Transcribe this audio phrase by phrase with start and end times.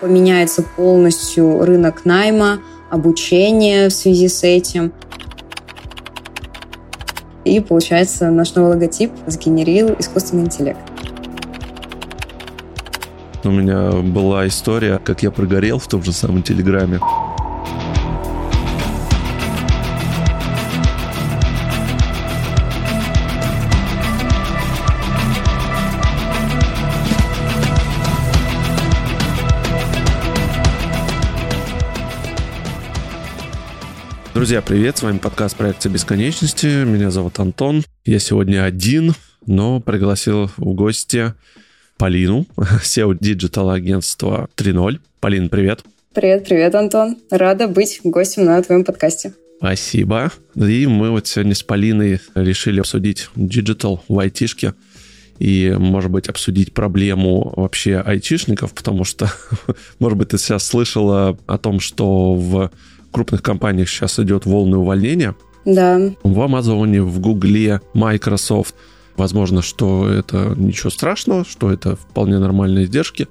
[0.00, 2.60] Поменяется полностью рынок найма,
[2.90, 4.92] обучение в связи с этим.
[7.44, 10.80] И получается, наш новый логотип сгенерил искусственный интеллект.
[13.44, 17.00] У меня была история, как я прогорел в том же самом Телеграме.
[34.50, 34.98] Друзья, привет!
[34.98, 36.82] С вами подкаст проекта бесконечности».
[36.82, 37.84] Меня зовут Антон.
[38.04, 39.14] Я сегодня один,
[39.46, 41.34] но пригласил в гости
[41.96, 44.98] Полину, CEO digital агентства 3.0.
[45.20, 45.84] Полин, привет!
[46.12, 47.16] Привет, привет, Антон.
[47.30, 49.34] Рада быть гостем на твоем подкасте.
[49.58, 50.32] Спасибо.
[50.56, 54.74] И мы вот сегодня с Полиной решили обсудить digital в айтишке
[55.38, 59.30] и, может быть, обсудить проблему вообще айтишников, потому что,
[60.00, 62.72] может быть, ты сейчас слышала о том, что в
[63.10, 65.34] крупных компаниях сейчас идет волны увольнения.
[65.64, 66.00] Да.
[66.22, 68.74] В Амазоне, в Гугле, Microsoft.
[69.16, 73.28] Возможно, что это ничего страшного, что это вполне нормальные издержки.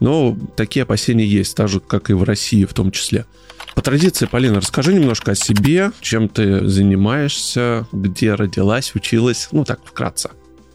[0.00, 3.26] Но такие опасения есть, так же, как и в России в том числе.
[3.74, 9.80] По традиции, Полина, расскажи немножко о себе, чем ты занимаешься, где родилась, училась, ну так,
[9.84, 10.30] вкратце.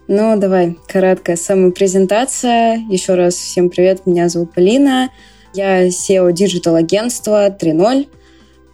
[0.08, 2.78] Ну, давай, короткая самопрезентация.
[2.90, 5.10] Еще раз всем привет, меня зовут Полина.
[5.54, 8.08] Я SEO Digital агентства 3.0.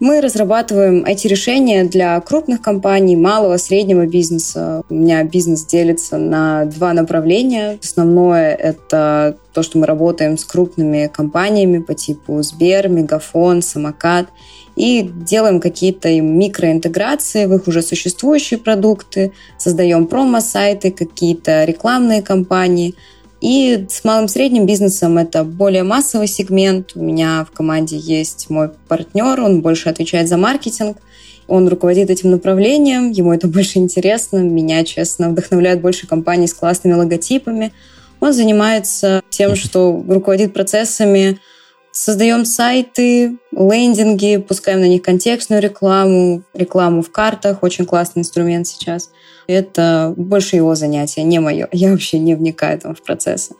[0.00, 4.82] Мы разрабатываем IT-решения для крупных компаний, малого, среднего бизнеса.
[4.88, 7.78] У меня бизнес делится на два направления.
[7.82, 14.28] Основное— это то, что мы работаем с крупными компаниями по типу Сбер, Мегафон, Самокат
[14.76, 22.94] и делаем какие-то микроинтеграции в их уже существующие продукты, создаем промо-сайты, какие-то рекламные кампании—
[23.40, 26.92] и с малым средним бизнесом это более массовый сегмент.
[26.96, 30.98] У меня в команде есть мой партнер, он больше отвечает за маркетинг.
[31.46, 34.38] Он руководит этим направлением, ему это больше интересно.
[34.38, 37.72] Меня, честно, вдохновляют больше компании с классными логотипами.
[38.20, 41.38] Он занимается тем, что руководит процессами
[41.90, 49.10] Создаем сайты, лендинги, пускаем на них контекстную рекламу, рекламу в картах, очень классный инструмент сейчас.
[49.46, 51.68] Это больше его занятие, не мое.
[51.72, 53.54] Я вообще не вникаю там в процессы.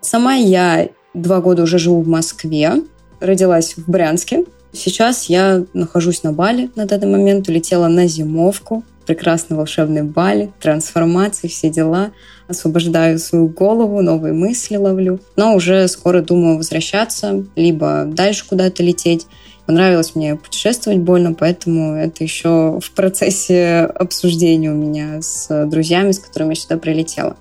[0.00, 2.82] Сама я два года уже живу в Москве,
[3.20, 4.44] родилась в Брянске.
[4.72, 11.48] Сейчас я нахожусь на Бали на данный момент, улетела на зимовку прекрасный волшебный Бали, трансформации,
[11.48, 12.12] все дела.
[12.48, 15.20] Освобождаю свою голову, новые мысли ловлю.
[15.36, 19.26] Но уже скоро думаю возвращаться, либо дальше куда-то лететь.
[19.66, 26.18] Понравилось мне путешествовать больно, поэтому это еще в процессе обсуждения у меня с друзьями, с
[26.18, 27.36] которыми я сюда прилетела.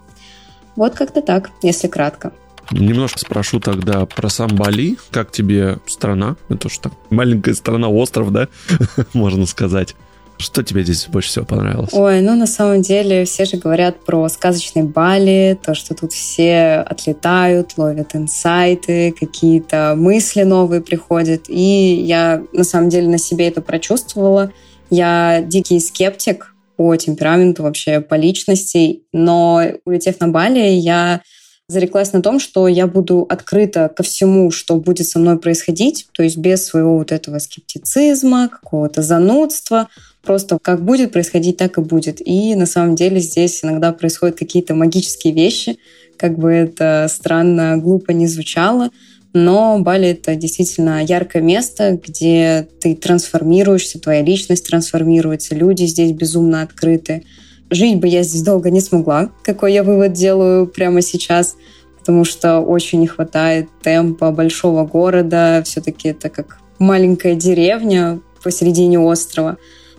[0.75, 2.31] Вот как-то так, если кратко.
[2.71, 4.97] Немножко спрошу тогда про сам Бали.
[5.11, 6.37] Как тебе страна?
[6.49, 8.47] Это что, маленькая страна, остров, да?
[9.13, 9.95] Можно сказать.
[10.43, 11.93] Что тебе здесь больше всего понравилось?
[11.93, 16.83] Ой, ну на самом деле все же говорят про сказочный Бали, то, что тут все
[16.85, 21.45] отлетают, ловят инсайты, какие-то мысли новые приходят.
[21.47, 24.51] И я на самом деле на себе это прочувствовала.
[24.89, 31.21] Я дикий скептик по темпераменту, вообще по личности, но улетев на Бали, я
[31.69, 36.21] зареклась на том, что я буду открыта ко всему, что будет со мной происходить, то
[36.21, 39.87] есть без своего вот этого скептицизма, какого-то занудства,
[40.23, 42.25] просто как будет происходить, так и будет.
[42.25, 45.77] И на самом деле здесь иногда происходят какие-то магические вещи,
[46.17, 48.89] как бы это странно, глупо не звучало,
[49.33, 56.61] но Бали— это действительно яркое место, где ты трансформируешься, твоя личность трансформируется, люди здесь безумно
[56.61, 57.23] открыты.
[57.69, 61.55] Жить бы я здесь долго не смогла, какой я вывод делаю прямо сейчас,
[61.99, 65.63] потому что очень не хватает темпа большого города.
[65.65, 69.57] Все-таки это как маленькая деревня посередине острова.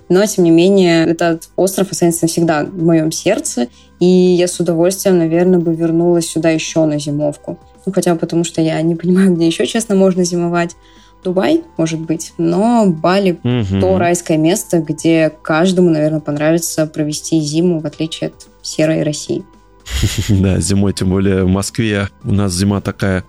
[0.09, 3.68] Но, тем не менее, этот остров останется навсегда в моем сердце,
[4.01, 7.59] и я с удовольствием, наверное, бы вернулась сюда еще на зимовку.
[7.86, 10.77] Ну, хотя бы потому, что я не понимаю, где еще, честно, можно зимовать.
[11.22, 13.80] Дубай, может быть, но Бали угу.
[13.80, 19.42] то райское место, где каждому, наверное, понравится провести зиму, в отличие от серой России.
[20.28, 23.24] Да, зимой, тем более в Москве у нас зима такая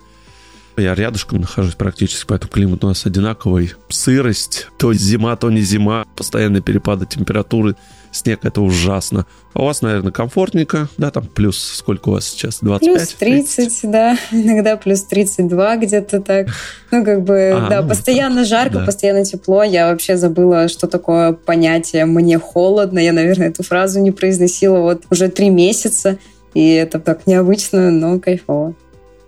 [0.76, 3.72] я рядышком нахожусь практически, поэтому климат у нас одинаковый.
[3.88, 7.76] Сырость, то зима, то не зима, постоянные перепады температуры,
[8.12, 9.26] снег это ужасно.
[9.52, 12.98] А у вас, наверное, комфортненько, да, там плюс сколько у вас сейчас, 25?
[12.98, 13.90] Плюс 30, 30?
[13.90, 16.48] да, иногда плюс 32 где-то так.
[16.90, 18.86] Ну, как бы, а, да, ну, постоянно так, жарко, да.
[18.86, 19.62] постоянно тепло.
[19.62, 22.98] Я вообще забыла, что такое понятие «мне холодно».
[22.98, 26.18] Я, наверное, эту фразу не произносила вот уже три месяца,
[26.54, 28.74] и это так необычно, но кайфово.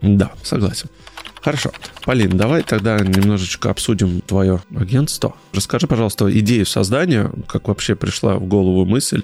[0.01, 0.89] Да, согласен.
[1.49, 1.71] Хорошо.
[2.05, 5.35] Полин, давай тогда немножечко обсудим твое агентство.
[5.55, 9.23] Расскажи, пожалуйста, идею создания, как вообще пришла в голову мысль,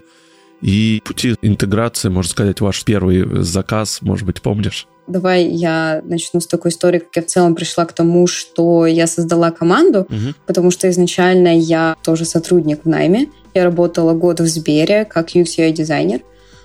[0.62, 4.88] и пути интеграции, можно сказать, ваш первый заказ, может быть, помнишь?
[5.06, 9.06] Давай я начну с такой истории, как я в целом пришла к тому, что я
[9.06, 10.32] создала команду, угу.
[10.46, 13.28] потому что изначально я тоже сотрудник в найме.
[13.52, 16.22] Я работала год в Сбере как UX UI дизайнер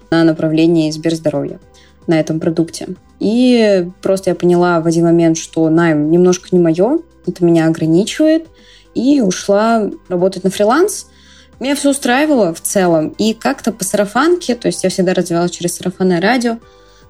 [0.09, 1.59] на направлении Сберздоровья
[2.07, 2.87] на этом продукте.
[3.19, 8.47] И просто я поняла в один момент, что найм немножко не мое, это меня ограничивает,
[8.95, 11.07] и ушла работать на фриланс.
[11.59, 13.09] Меня все устраивало в целом.
[13.17, 16.57] И как-то по сарафанке, то есть я всегда развивалась через сарафанное радио,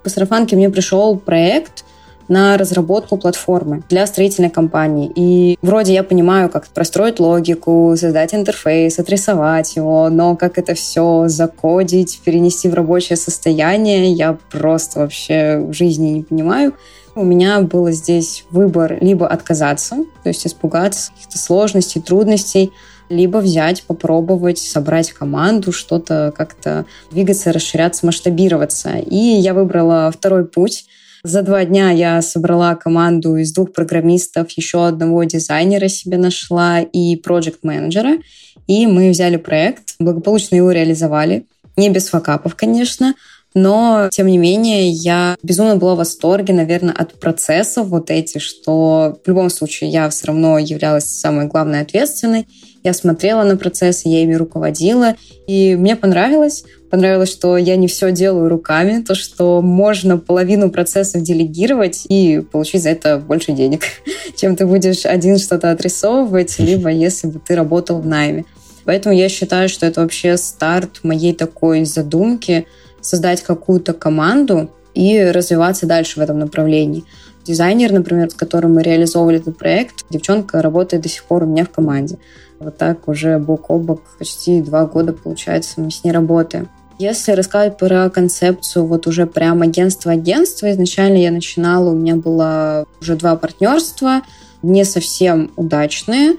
[0.02, 1.84] по сарафанке мне пришел проект
[2.30, 5.10] на разработку платформы для строительной компании.
[5.14, 11.24] И вроде я понимаю, как простроить логику, создать интерфейс, отрисовать его, но как это все
[11.26, 16.74] закодить, перенести в рабочее состояние, я просто вообще в жизни не понимаю.
[17.16, 22.72] У меня был здесь выбор либо отказаться, то есть испугаться каких-то сложностей, трудностей,
[23.08, 28.90] либо взять, попробовать, собрать команду, что-то как-то двигаться, расширяться, масштабироваться.
[28.98, 30.86] И я выбрала второй путь.
[31.22, 37.16] За два дня я собрала команду из двух программистов, еще одного дизайнера себе нашла и
[37.16, 38.18] проект-менеджера.
[38.66, 41.44] И мы взяли проект, благополучно его реализовали.
[41.76, 43.14] Не без факапов, конечно,
[43.54, 49.18] но, тем не менее, я безумно была в восторге, наверное, от процессов вот эти, что
[49.24, 52.46] в любом случае я все равно являлась самой главной ответственной.
[52.82, 55.14] Я смотрела на процессы, я ими руководила,
[55.46, 56.64] и мне понравилось.
[56.90, 62.82] Понравилось, что я не все делаю руками, то, что можно половину процессов делегировать и получить
[62.82, 63.82] за это больше денег,
[64.36, 68.44] чем ты будешь один что-то отрисовывать, либо если бы ты работал в найме.
[68.84, 72.66] Поэтому я считаю, что это вообще старт моей такой задумки
[73.02, 77.04] создать какую-то команду и развиваться дальше в этом направлении.
[77.44, 81.64] Дизайнер, например, с которым мы реализовывали этот проект, девчонка работает до сих пор у меня
[81.64, 82.18] в команде.
[82.58, 86.68] Вот так уже бок о бок почти два года, получается, мы с ней работаем.
[86.98, 93.16] Если рассказать про концепцию вот уже прям агентство-агентство, изначально я начинала, у меня было уже
[93.16, 94.20] два партнерства,
[94.62, 96.34] не совсем удачные.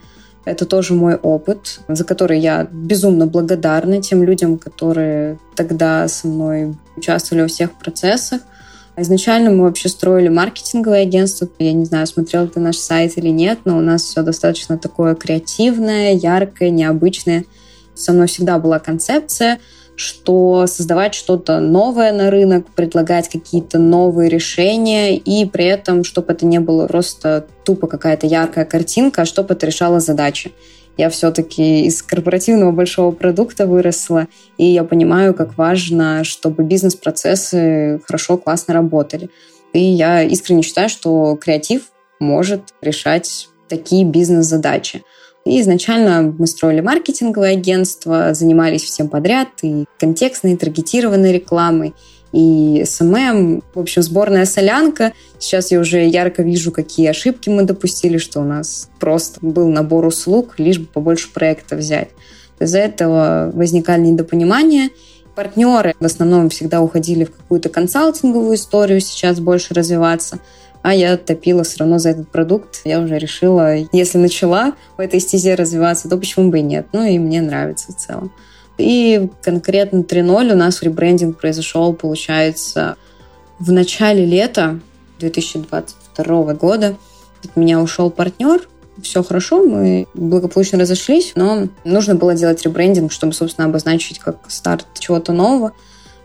[0.45, 6.75] Это тоже мой опыт, за который я безумно благодарна тем людям, которые тогда со мной
[6.95, 8.41] участвовали во всех процессах.
[8.97, 11.47] Изначально мы вообще строили маркетинговое агентство.
[11.59, 15.15] Я не знаю, смотрел ты наш сайт или нет, но у нас все достаточно такое
[15.15, 17.45] креативное, яркое, необычное.
[17.95, 19.59] Со мной всегда была концепция,
[19.95, 26.45] что создавать что-то новое на рынок, предлагать какие-то новые решения, и при этом, чтобы это
[26.45, 30.51] не было просто тупо какая-то яркая картинка, а чтобы это решало задачи.
[31.01, 34.27] Я все-таки из корпоративного большого продукта выросла,
[34.59, 39.31] и я понимаю, как важно, чтобы бизнес-процессы хорошо, классно работали.
[39.73, 41.85] И я искренне считаю, что креатив
[42.19, 45.01] может решать такие бизнес-задачи.
[45.43, 51.95] И изначально мы строили маркетинговое агентство, занимались всем подряд, и контекстной, и таргетированной рекламой,
[52.31, 53.63] и SMM.
[53.73, 55.13] В общем, сборная солянка.
[55.39, 60.05] Сейчас я уже ярко вижу, какие ошибки мы допустили, что у нас просто был набор
[60.05, 62.09] услуг, лишь бы побольше проектов взять.
[62.59, 64.89] Из-за этого возникали недопонимания.
[65.35, 70.39] Партнеры в основном всегда уходили в какую-то консалтинговую историю, сейчас больше развиваться.
[70.83, 72.81] А я топила все равно за этот продукт.
[72.85, 76.87] Я уже решила, если начала в этой стезе развиваться, то почему бы и нет.
[76.91, 78.31] Ну и мне нравится в целом.
[78.81, 82.97] И конкретно 3.0 у нас ребрендинг произошел, получается,
[83.59, 84.79] в начале лета
[85.19, 86.97] 2022 года.
[87.43, 88.67] От меня ушел партнер,
[89.01, 94.85] все хорошо, мы благополучно разошлись, но нужно было делать ребрендинг, чтобы, собственно, обозначить как старт
[94.99, 95.73] чего-то нового.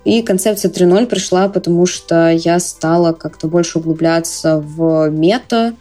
[0.04, 5.74] И концепция 3.0 пришла, потому что я стала как-то больше углубляться в мета,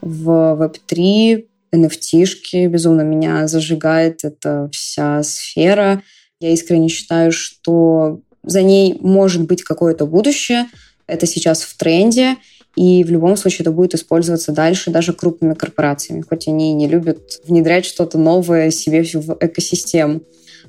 [0.00, 0.30] в
[0.60, 2.66] Web3, NFT-шки.
[2.66, 6.02] Безумно меня зажигает эта вся сфера.
[6.40, 10.66] Я искренне считаю, что за ней может быть какое-то будущее.
[11.08, 12.36] Это сейчас в тренде,
[12.76, 16.86] и в любом случае это будет использоваться дальше даже крупными корпорациями, хоть они и не
[16.86, 20.20] любят внедрять что-то новое себе в экосистему.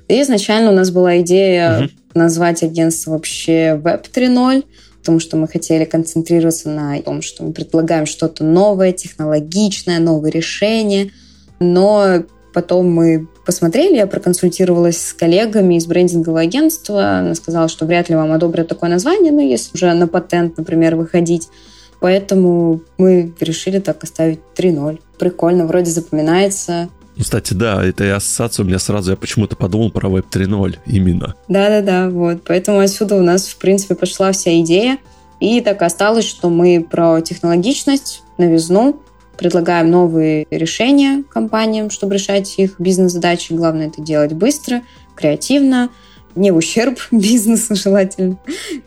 [0.08, 1.90] И изначально у нас была идея угу.
[2.14, 4.64] назвать агентство вообще Web 3.0,
[4.98, 11.12] потому что мы хотели концентрироваться на том, что мы предлагаем что-то новое, технологичное, новые решения.
[11.60, 17.18] Но потом мы посмотрели, я проконсультировалась с коллегами из брендингового агентства.
[17.18, 20.96] Она сказала, что вряд ли вам одобрят такое название, но если уже на патент, например,
[20.96, 21.48] выходить.
[22.00, 25.00] Поэтому мы решили так оставить 3.0.
[25.18, 26.88] Прикольно, вроде запоминается.
[27.16, 31.34] Ну, кстати, да, эта ассоциация у меня сразу, я почему-то подумал про Web 3.0 именно.
[31.48, 32.42] Да-да-да, вот.
[32.46, 34.98] Поэтому отсюда у нас, в принципе, пошла вся идея.
[35.40, 39.00] И так осталось, что мы про технологичность новизну,
[39.40, 43.54] предлагаем новые решения компаниям, чтобы решать их бизнес-задачи.
[43.54, 44.82] Главное это делать быстро,
[45.16, 45.88] креативно,
[46.34, 48.36] не в ущерб бизнесу желательно,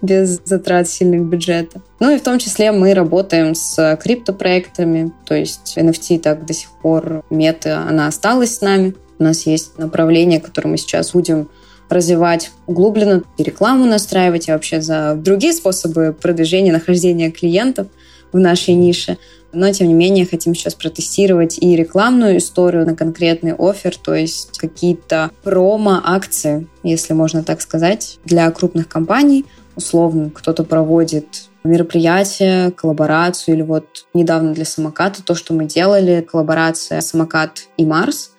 [0.04, 1.82] без затрат сильных бюджета.
[2.00, 6.70] Ну и в том числе мы работаем с криптопроектами, то есть NFT так до сих
[6.70, 8.94] пор, мета, она осталась с нами.
[9.18, 11.50] У нас есть направление, которое мы сейчас будем
[11.90, 17.88] развивать углубленно, и рекламу настраивать, и вообще за другие способы продвижения, нахождения клиентов
[18.32, 19.18] в нашей нише.
[19.54, 24.58] Но, тем не менее, хотим сейчас протестировать и рекламную историю на конкретный офер, то есть
[24.58, 29.46] какие-то промо-акции, если можно так сказать, для крупных компаний.
[29.76, 37.02] Условно, кто-то проводит мероприятие, коллаборацию, или вот недавно для самоката то, что мы делали, коллаборация
[37.02, 38.32] самокат и Марс.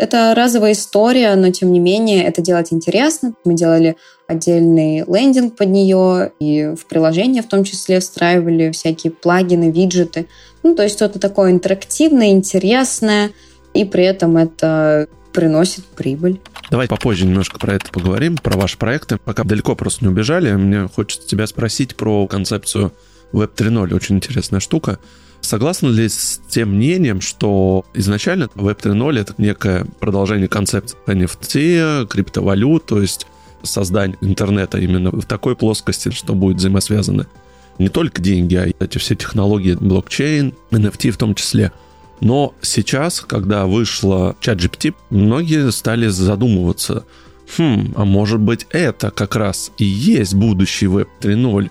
[0.00, 3.34] Это разовая история, но тем не менее это делать интересно.
[3.44, 9.70] Мы делали отдельный лендинг под нее и в приложение в том числе встраивали всякие плагины,
[9.70, 10.26] виджеты.
[10.62, 13.32] Ну, то есть что-то такое интерактивное, интересное,
[13.74, 16.40] и при этом это приносит прибыль.
[16.70, 19.18] Давай попозже немножко про это поговорим, про ваши проекты.
[19.22, 22.94] Пока далеко просто не убежали, мне хочется тебя спросить про концепцию
[23.34, 23.94] Web 3.0.
[23.94, 24.98] Очень интересная штука.
[25.40, 32.86] Согласны ли с тем мнением, что изначально Web 3.0 это некое продолжение концепции NFT, криптовалют,
[32.86, 33.26] то есть
[33.62, 37.26] создание интернета именно в такой плоскости, что будет взаимосвязаны
[37.78, 41.72] не только деньги, а эти все технологии блокчейн, NFT в том числе.
[42.20, 47.06] Но сейчас, когда вышла ChatGPT, многие стали задумываться,
[47.56, 51.70] хм, а может быть это как раз и есть будущий Web 3.0,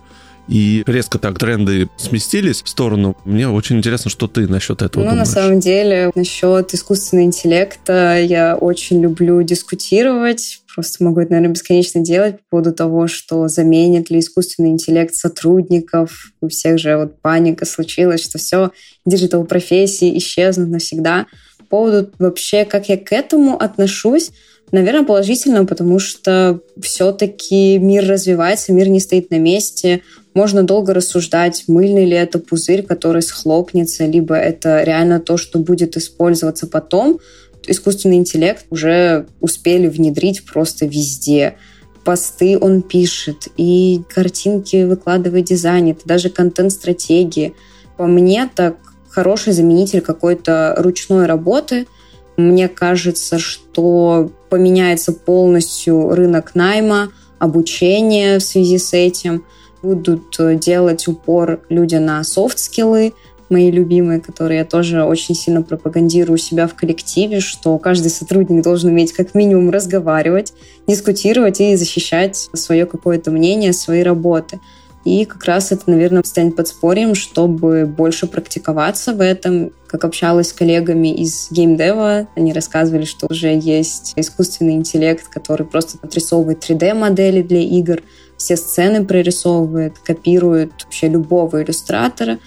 [0.49, 3.15] и резко так тренды сместились в сторону.
[3.23, 5.27] Мне очень интересно, что ты насчет этого ну, думаешь.
[5.27, 10.61] на самом деле, насчет искусственного интеллекта я очень люблю дискутировать.
[10.73, 16.31] Просто могу это, наверное, бесконечно делать по поводу того, что заменит ли искусственный интеллект сотрудников.
[16.41, 18.71] У всех же вот паника случилась, что все,
[19.05, 21.27] digital профессии исчезнут навсегда.
[21.59, 24.31] По поводу вообще, как я к этому отношусь,
[24.71, 30.01] Наверное, положительно, потому что все-таки мир развивается, мир не стоит на месте.
[30.35, 35.97] Можно долго рассуждать, мыльный ли это пузырь, который схлопнется, либо это реально то, что будет
[35.97, 37.19] использоваться потом.
[37.65, 41.55] Искусственный интеллект уже успели внедрить просто везде.
[42.03, 47.53] Посты он пишет, и картинки выкладывает, дизайнит, даже контент-стратегии.
[47.97, 48.77] По мне, так
[49.09, 51.87] хороший заменитель какой-то ручной работы–
[52.39, 59.45] мне кажется, что поменяется полностью рынок найма, обучения в связи с этим.
[59.81, 63.13] Будут э, делать упор люди на софт-скиллы,
[63.49, 68.63] мои любимые, которые я тоже очень сильно пропагандирую у себя в коллективе, что каждый сотрудник
[68.63, 70.53] должен уметь как минимум разговаривать,
[70.87, 74.59] дискутировать и защищать свое какое-то мнение, свои работы.
[75.05, 79.71] И как раз это, наверное, станет подспорьем, чтобы больше практиковаться в этом.
[79.87, 85.97] Как общалась с коллегами из геймдева, они рассказывали, что уже есть искусственный интеллект, который просто
[86.01, 88.01] отрисовывает 3D-модели для игр,
[88.37, 92.39] все сцены прорисовывает, копирует вообще любого иллюстратора,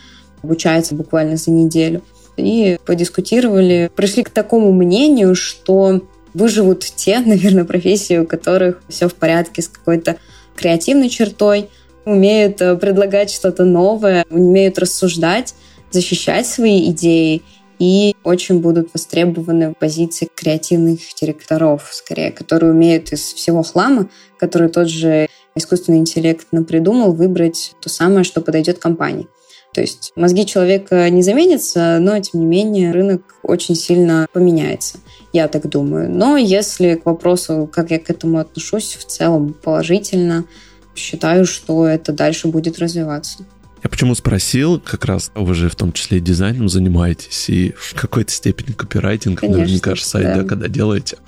[0.42, 2.02] обучается буквально за неделю.
[2.36, 6.02] И подискутировали, пришли к такому мнению, что
[6.34, 10.18] выживут те, наверное, профессии, у которых все в порядке с какой-то
[10.54, 11.70] креативной чертой–
[12.04, 15.54] умеют э, предлагать что-то новое, умеют рассуждать,
[15.90, 17.42] защищать свои идеи
[17.78, 24.68] и очень будут востребованы в позиции креативных директоров, скорее, которые умеют из всего хлама, который
[24.68, 29.26] тот же искусственный интеллект напридумал, выбрать то самое, что подойдет компании.
[29.74, 34.98] То есть мозги человека не заменятся, но, тем не менее, рынок очень сильно поменяется.
[35.32, 36.10] Я так думаю.
[36.10, 40.44] Но если к вопросу, как я к этому отношусь, в целом положительно,
[40.94, 43.44] считаю, что это дальше будет развиваться.
[43.82, 47.94] Я почему спросил, как раз вы же в том числе и дизайном занимаетесь, и в
[48.00, 50.36] какой-то степени копирайтинг, Конечно, наверняка же сайт, да.
[50.42, 51.18] да, когда делаете.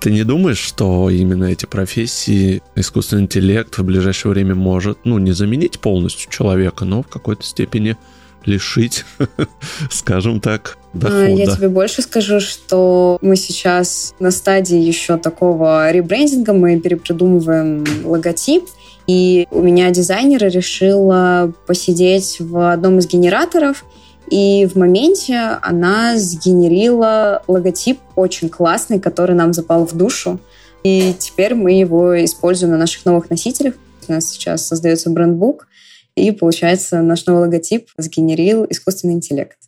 [0.00, 5.32] Ты не думаешь, что именно эти профессии искусственный интеллект в ближайшее время может, ну, не
[5.32, 7.96] заменить полностью человека, но в какой-то степени
[8.44, 9.04] лишить,
[9.90, 11.26] скажем так, а, дохода.
[11.28, 18.64] Я тебе больше скажу, что мы сейчас на стадии еще такого ребрендинга, мы перепродумываем логотип,
[19.06, 23.84] и у меня дизайнер решила посидеть в одном из генераторов,
[24.30, 30.40] и в моменте она сгенерила логотип очень классный, который нам запал в душу.
[30.82, 33.74] И теперь мы его используем на наших новых носителях.
[34.08, 35.68] У нас сейчас создается брендбук,
[36.16, 39.58] и получается наш новый логотип сгенерил искусственный интеллект.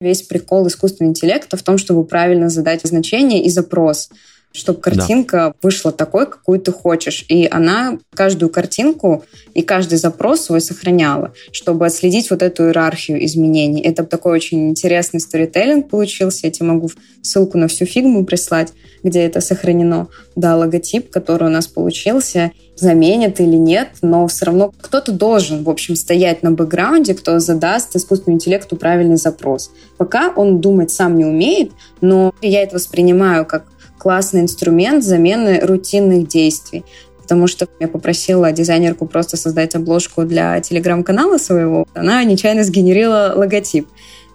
[0.00, 4.08] Весь прикол искусственного интеллекта в том, чтобы правильно задать значение и запрос.
[4.52, 5.54] Чтобы картинка да.
[5.62, 7.24] вышла такой, какую ты хочешь.
[7.28, 13.80] И она каждую картинку и каждый запрос свой сохраняла, чтобы отследить вот эту иерархию изменений.
[13.80, 16.46] Это такой очень интересный сторителлинг получился.
[16.46, 16.90] Я тебе могу
[17.22, 20.08] ссылку на всю фигму прислать, где это сохранено.
[20.34, 25.70] Да, логотип, который у нас получился, заменит или нет, но все равно кто-то должен, в
[25.70, 29.70] общем, стоять на бэкграунде, кто задаст искусственному интеллекту правильный запрос.
[29.98, 33.66] Пока он думать сам не умеет, но я это воспринимаю как
[34.00, 36.84] классный инструмент замены рутинных действий.
[37.22, 41.86] Потому что я попросила дизайнерку просто создать обложку для телеграм-канала своего.
[41.94, 43.86] Она нечаянно сгенерила логотип.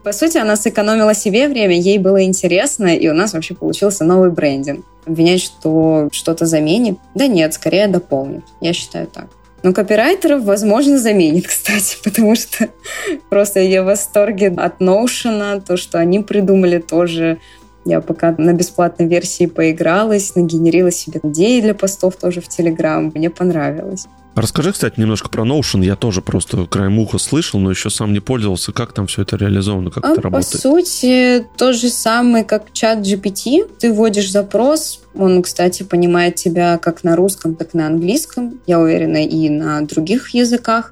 [0.04, 4.30] По сути, она сэкономила себе время, ей было интересно, и у нас вообще получился новый
[4.30, 4.86] брендинг.
[5.08, 7.00] Обвинять, что что-то заменит?
[7.16, 8.44] Да нет, скорее дополнит.
[8.62, 9.26] Я считаю так.
[9.64, 12.70] Но копирайтеров, возможно, заменит, кстати, потому что
[13.30, 17.40] просто я в восторге от Notion, то, что они придумали тоже
[17.86, 23.12] я пока на бесплатной версии поигралась, нагенерила себе идеи для постов тоже в Телеграм.
[23.14, 24.08] Мне понравилось.
[24.36, 25.86] Расскажи, кстати, немножко про Notion.
[25.86, 28.74] Я тоже просто краем уха слышал, но еще сам не пользовался.
[28.74, 30.52] Как там все это реализовано, как а, это работает?
[30.52, 33.70] По сути, то же самое, как чат GPT.
[33.80, 38.60] Ты вводишь запрос, он, кстати, понимает тебя как на русском, так и на английском.
[38.68, 40.92] Я уверена, и на других языках.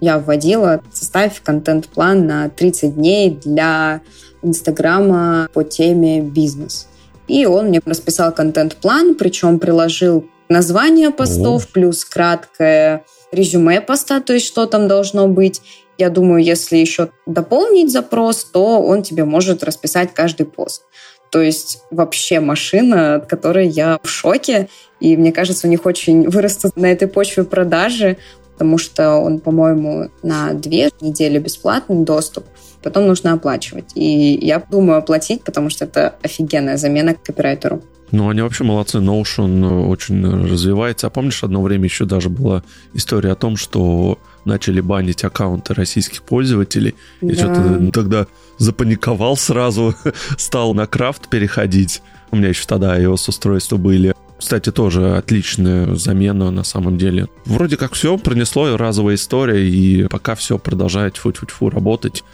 [0.00, 4.02] Я вводила, составь контент-план на 30 дней для
[4.44, 6.88] Инстаграма по теме «Бизнес».
[7.26, 11.68] И он мне расписал контент-план, причем приложил название постов, О.
[11.72, 15.62] плюс краткое резюме поста, то есть что там должно быть.
[15.96, 20.82] Я думаю, если еще дополнить запрос, то он тебе может расписать каждый пост.
[21.30, 24.68] То есть вообще машина, от которой я в шоке.
[25.00, 28.18] И мне кажется, у них очень вырастут на этой почве продажи,
[28.52, 32.44] потому что он, по-моему, на две недели бесплатный доступ
[32.84, 33.90] потом нужно оплачивать.
[33.94, 37.82] И я думаю оплатить, потому что это офигенная замена копирайтеру.
[38.12, 38.98] Ну, они вообще молодцы.
[38.98, 41.08] Notion очень развивается.
[41.08, 42.62] А помнишь, одно время еще даже была
[42.92, 46.94] история о том, что начали банить аккаунты российских пользователей.
[47.20, 47.32] Да.
[47.32, 48.26] И что-то тогда
[48.58, 49.96] запаниковал сразу,
[50.38, 52.02] стал на крафт переходить.
[52.30, 54.14] У меня еще тогда iOS-устройства были.
[54.38, 57.28] Кстати, тоже отличная замена на самом деле.
[57.46, 62.24] Вроде как все пронесло, разовая история, и пока все продолжает фу-фу-фу работать.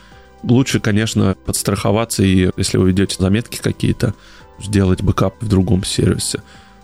[0.43, 4.15] Лучше, конечно, подстраховаться и, если вы ведете заметки какие-то,
[4.59, 6.41] сделать бэкап в другом сервисе.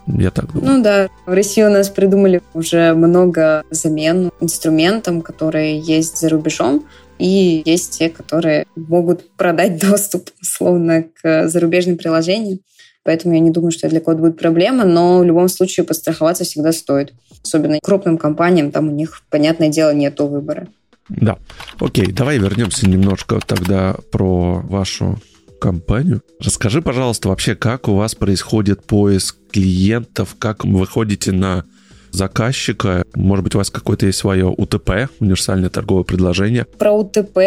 [0.07, 0.77] Я так думаю.
[0.77, 6.87] Ну да, в России у нас придумали уже много замен инструментам, которые есть за рубежом,
[7.19, 12.61] и есть те, которые могут продать доступ, условно, к зарубежным приложениям.
[13.03, 16.73] Поэтому я не думаю, что для кого-то будет проблема, но в любом случае подстраховаться всегда
[16.73, 17.12] стоит.
[17.45, 20.66] Особенно крупным компаниям, там у них, понятное дело, нет выбора.
[21.09, 21.38] Да.
[21.79, 25.21] Окей, давай вернемся немножко тогда про вашу
[25.61, 26.23] компанию.
[26.40, 31.64] Расскажи, пожалуйста, вообще, как у вас происходит поиск клиентов, как вы ходите на
[32.11, 33.05] заказчика?
[33.14, 36.66] Может быть, у вас какое-то есть свое УТП, универсальное торговое предложение?
[36.79, 37.38] Про УТП,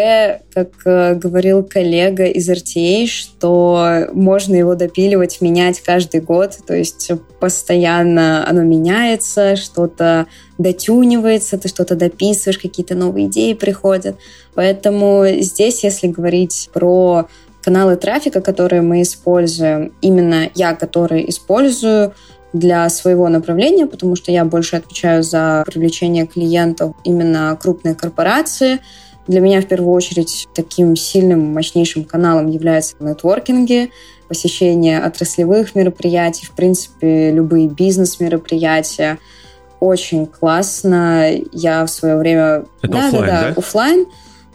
[0.53, 7.11] как э, говорил коллега из RTA, что можно его допиливать, менять каждый год, то есть
[7.39, 14.17] постоянно оно меняется, что-то дотюнивается, ты что-то дописываешь, какие-то новые идеи приходят.
[14.55, 17.27] Поэтому здесь, если говорить про
[17.61, 22.13] каналы трафика, которые мы используем, именно я, который использую,
[22.53, 28.79] для своего направления, потому что я больше отвечаю за привлечение клиентов именно крупные корпорации.
[29.27, 33.91] Для меня в первую очередь таким сильным, мощнейшим каналом являются нетворкинги,
[34.27, 39.19] посещение отраслевых мероприятий, в принципе, любые бизнес-мероприятия.
[39.79, 41.29] Очень классно.
[41.51, 42.65] Я в свое время...
[42.81, 43.53] Это да, офлайн, да, да, да?
[43.57, 44.05] офлайн.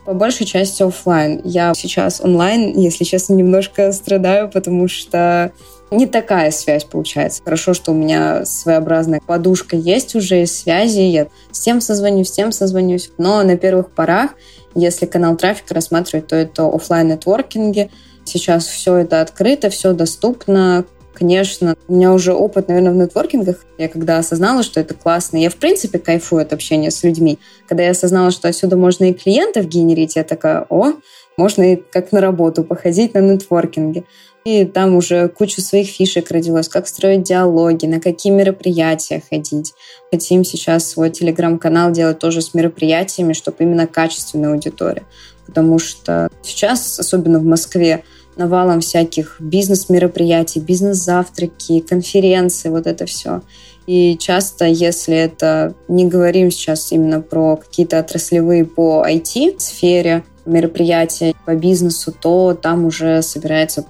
[0.05, 1.41] По большей части офлайн.
[1.45, 5.53] Я сейчас онлайн, если честно, немножко страдаю, потому что
[5.95, 7.43] не такая связь получается.
[7.45, 11.01] Хорошо, что у меня своеобразная подушка есть уже из связи.
[11.01, 13.11] Я с тем созвонюсь, с тем созвонюсь.
[13.19, 14.33] Но на первых порах,
[14.75, 17.91] если канал трафика рассматривать, то это офлайн нетворкинги.
[18.25, 20.85] Сейчас все это открыто, все доступно.
[21.15, 23.65] Конечно, у меня уже опыт, наверное, в нетворкингах.
[23.79, 27.39] Я когда осознала, что это классно, я в принципе кайфую от общения с людьми.
[27.69, 30.95] Когда я осознала, что отсюда можно и клиентов генерить, я такая, о,
[31.37, 34.05] можно и как на работу походить на нетворкинге.
[34.45, 39.73] И там уже куча своих фишек родилось, как строить диалоги, на какие мероприятия ходить.
[40.13, 45.05] Хотим сейчас свой телеграм-канал делать тоже с мероприятиями, чтобы именно качественная аудитория.
[45.47, 48.05] Потому что сейчас, особенно в Москве,
[48.37, 53.41] навалом всяких бизнес-мероприятий, бизнес-завтраки, конференции, вот это все.
[53.87, 61.55] И часто, если это не говорим сейчас именно про какие-то отраслевые по IT-сфере мероприятия по
[61.55, 63.87] бизнесу, то там уже собирается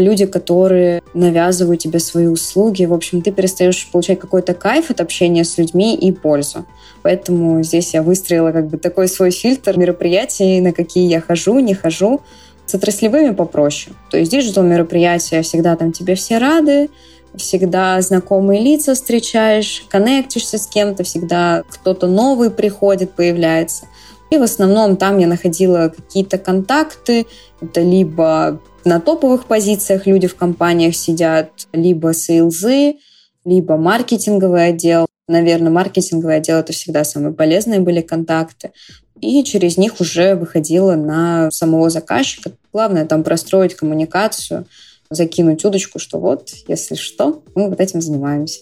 [0.00, 2.84] люди, которые навязывают тебе свои услуги.
[2.84, 6.64] В общем, ты перестаешь получать какой-то кайф от общения с людьми и пользу.
[7.02, 11.74] Поэтому здесь я выстроила как бы такой свой фильтр мероприятий, на какие я хожу, не
[11.74, 12.20] хожу.
[12.66, 13.96] С отраслевыми попроще.
[14.10, 16.88] То есть digital мероприятия всегда там тебе все рады,
[17.34, 23.86] всегда знакомые лица встречаешь, коннектишься с кем-то, всегда кто-то новый приходит, появляется.
[24.30, 27.26] И в основном там я находила какие-то контакты.
[27.60, 32.96] Это либо на топовых позициях люди в компаниях сидят, либо сейлзы,
[33.44, 35.06] либо маркетинговый отдел.
[35.28, 38.72] Наверное, маркетинговый отдел— это всегда самые полезные были контакты.
[39.20, 42.52] И через них уже выходила на самого заказчика.
[42.72, 44.66] Главное там простроить коммуникацию,
[45.10, 48.60] закинуть удочку, что вот, если что, мы вот этим занимаемся.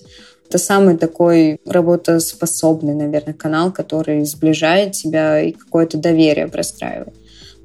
[0.48, 7.14] Это самый такой работоспособный, наверное, канал, который сближает тебя и какое-то доверие простраивает.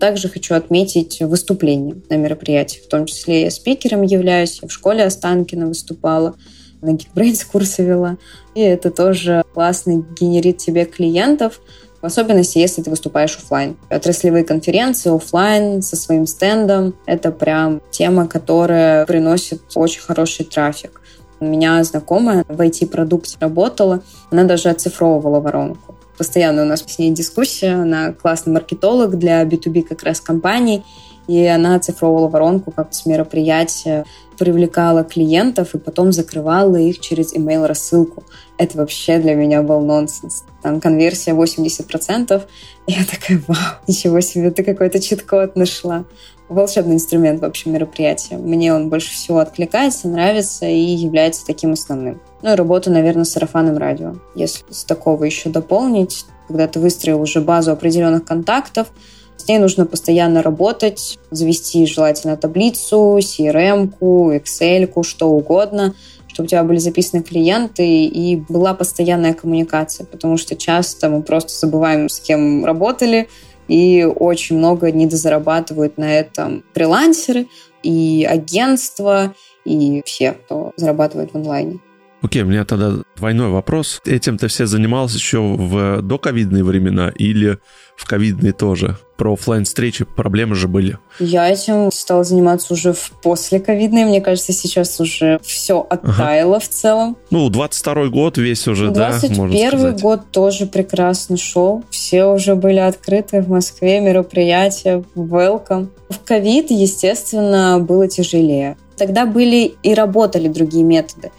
[0.03, 2.83] Также хочу отметить выступления на мероприятиях.
[2.83, 4.59] В том числе я спикером являюсь.
[4.61, 6.35] Я в школе Останкина выступала,
[6.81, 8.17] на Geekbrains курсы вела.
[8.53, 11.61] И это тоже классно генерит тебе клиентов,
[12.01, 13.77] в особенности, если ты выступаешь офлайн.
[13.89, 20.99] Отраслевые конференции офлайн со своим стендом— это прям тема, которая приносит очень хороший трафик.
[21.39, 25.95] У меня знакомая в IT-продукте работала, она даже оцифровывала воронку.
[26.17, 30.83] Постоянно у нас с ней дискуссия, она классный маркетолог для B2B как раз компаний,
[31.27, 34.05] и она оцифровывала воронку как с мероприятия,
[34.37, 38.23] привлекала клиентов и потом закрывала их через email-рассылку.
[38.57, 40.43] Это вообще для меня был нонсенс.
[40.61, 42.43] Там конверсия 80%.
[42.87, 46.05] И я такая, вау, ничего себе, ты какой-то чит-код нашла
[46.49, 48.37] волшебный инструмент, в общем, мероприятия.
[48.37, 52.21] Мне он больше всего откликается, нравится и является таким основным.
[52.43, 54.15] Ну и работа, наверное, с сарафанным радио.
[54.35, 58.91] Если с такого еще дополнить, когда ты выстроил уже базу определенных контактов,
[59.37, 65.95] с ней нужно постоянно работать, завести желательно таблицу, CRM-ку, Excel-ку, что угодно,
[66.27, 71.53] чтобы у тебя были записаны клиенты и была постоянная коммуникация, потому что часто мы просто
[71.53, 73.29] забываем, с кем работали,
[73.69, 77.47] и очень много недозарабатывают на этом фрилансеры
[77.83, 81.79] и агентства, и все, кто зарабатывает в онлайне.
[82.23, 84.01] Окей, у меня тогда двойной вопрос.
[84.05, 87.57] Этим ты все занимался еще в доковидные времена или
[87.97, 88.97] в ковидные тоже?
[89.17, 90.97] Про офлайн встречи проблемы же были.
[91.19, 94.05] Я этим стала заниматься уже в послековидные.
[94.05, 96.65] Мне кажется, сейчас уже все оттаяло ага.
[96.65, 97.17] в целом.
[97.29, 100.01] Ну, 22 год весь уже, 21 да, можно сказать.
[100.01, 101.83] год тоже прекрасно шел.
[101.89, 105.89] Все уже были открыты в Москве, мероприятия, welcome.
[106.09, 108.77] В ковид, естественно, было тяжелее.
[108.95, 111.31] Тогда были и работали другие методы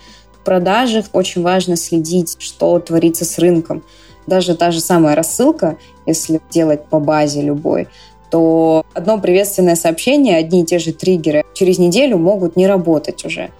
[0.44, 3.82] продажах очень важно следить, что творится с рынком.
[4.26, 5.76] Даже та же самая рассылка,
[6.06, 7.88] если делать по базе любой,
[8.30, 13.50] то одно приветственное сообщение, одни и те же триггеры через неделю могут не работать уже.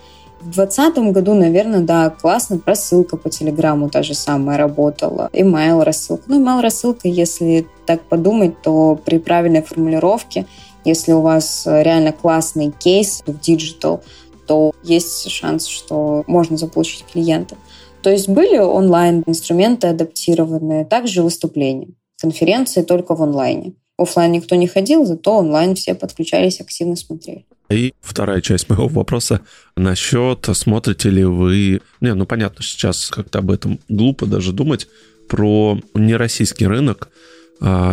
[0.41, 6.25] В 2020 году, наверное, да, классно, рассылка по Телеграму та же самая работала, email рассылка.
[6.27, 10.45] Ну, email рассылка, если так подумать, то при правильной формулировке,
[10.85, 14.03] если у вас реально классный кейс в digital,
[14.47, 17.57] то есть шанс, что можно заполучить клиента.
[18.03, 21.89] То есть были онлайн-инструменты адаптированные, также выступления.
[22.21, 23.75] Конференции только в онлайне.
[23.97, 27.47] Оффлайн никто не ходил, зато онлайн все подключались, активно смотрели.
[27.71, 29.41] И вторая часть моего вопроса
[29.77, 31.81] насчет, смотрите ли вы...
[32.01, 34.89] Не, ну понятно, сейчас как-то об этом глупо даже думать,
[35.29, 37.09] про нероссийский рынок,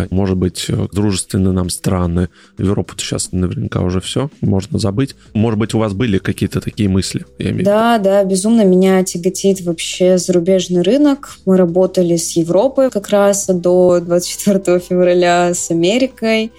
[0.10, 2.30] может быть, дружественные нам страны.
[2.58, 5.16] Европу сейчас наверняка уже все, можно забыть.
[5.34, 7.26] Может быть, у вас были какие-то такие мысли?
[7.64, 11.38] да, да, безумно меня тяготит вообще зарубежный рынок.
[11.46, 16.52] Мы работали с Европой как раз до 24 февраля, с Америкой.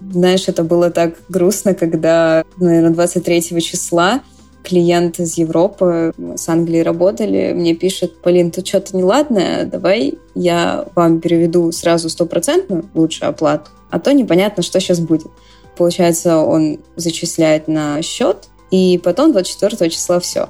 [0.00, 4.22] Знаешь, это было так грустно, когда, наверное, 23 числа
[4.64, 10.86] клиент из Европы, мы с Англией работали, мне пишет, Полин, тут что-то неладное, давай я
[10.94, 15.28] вам переведу сразу стопроцентную лучшую оплату, а то непонятно, что сейчас будет.
[15.76, 20.48] Получается, он зачисляет на счет, и потом 24 числа все.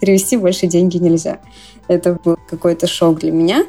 [0.00, 1.40] Перевести больше деньги нельзя.
[1.86, 3.66] Это был какой-то шок для меня.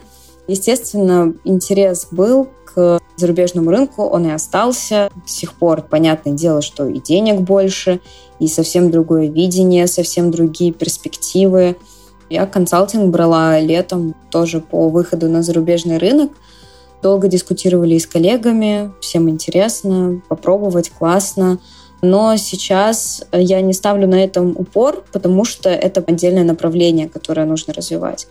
[0.48, 5.10] Естественно, интерес был к зарубежному рынку, он и остался.
[5.16, 8.00] До сих пор, понятное дело, что и денег больше,
[8.40, 11.78] и совсем другое видение, совсем другие перспективы.
[12.30, 16.32] Я консалтинг брала летом тоже по выходу на зарубежный рынок.
[17.02, 21.60] Долго дискутировали с коллегами, всем интересно, попробовать классно.
[22.02, 27.74] Но сейчас я не ставлю на этом упор, потому что это отдельное направление, которое нужно
[27.74, 28.28] развивать.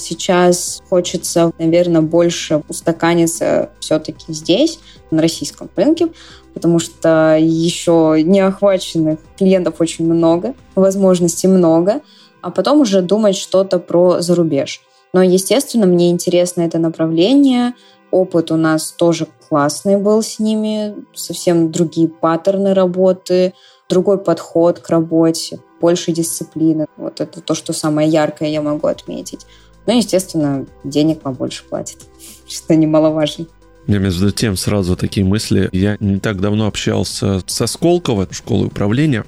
[0.00, 6.08] Сейчас хочется, наверное, больше устаканиться все-таки здесь, на российском рынке,
[6.54, 12.00] потому что еще неохваченных клиентов очень много, возможностей много,
[12.40, 14.82] а потом уже думать что-то про зарубеж.
[15.12, 17.74] Но, естественно, мне интересно это направление.
[18.10, 23.52] Опыт у нас тоже классный был с ними, совсем другие паттерны работы,
[23.88, 26.86] другой подход к работе, больше дисциплины.
[26.96, 29.46] Вот это то, что самое яркое я могу отметить.
[29.90, 31.98] Ну, естественно, денег побольше платят,
[32.48, 33.46] что немаловажно.
[33.88, 35.68] Меня между тем сразу такие мысли.
[35.72, 39.24] Я не так давно общался со Сколково, школой управления.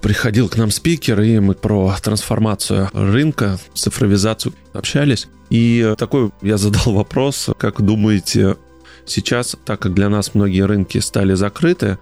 [0.00, 5.26] Приходил к нам спикер, и мы про трансформацию рынка, цифровизацию общались.
[5.50, 8.58] И такой я задал вопрос, как думаете,
[9.04, 11.98] сейчас, так как для нас многие рынки стали закрыты,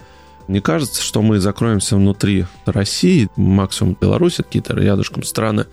[0.48, 5.64] не кажется, что мы закроемся внутри России, максимум Беларуси, какие-то рядышком страны.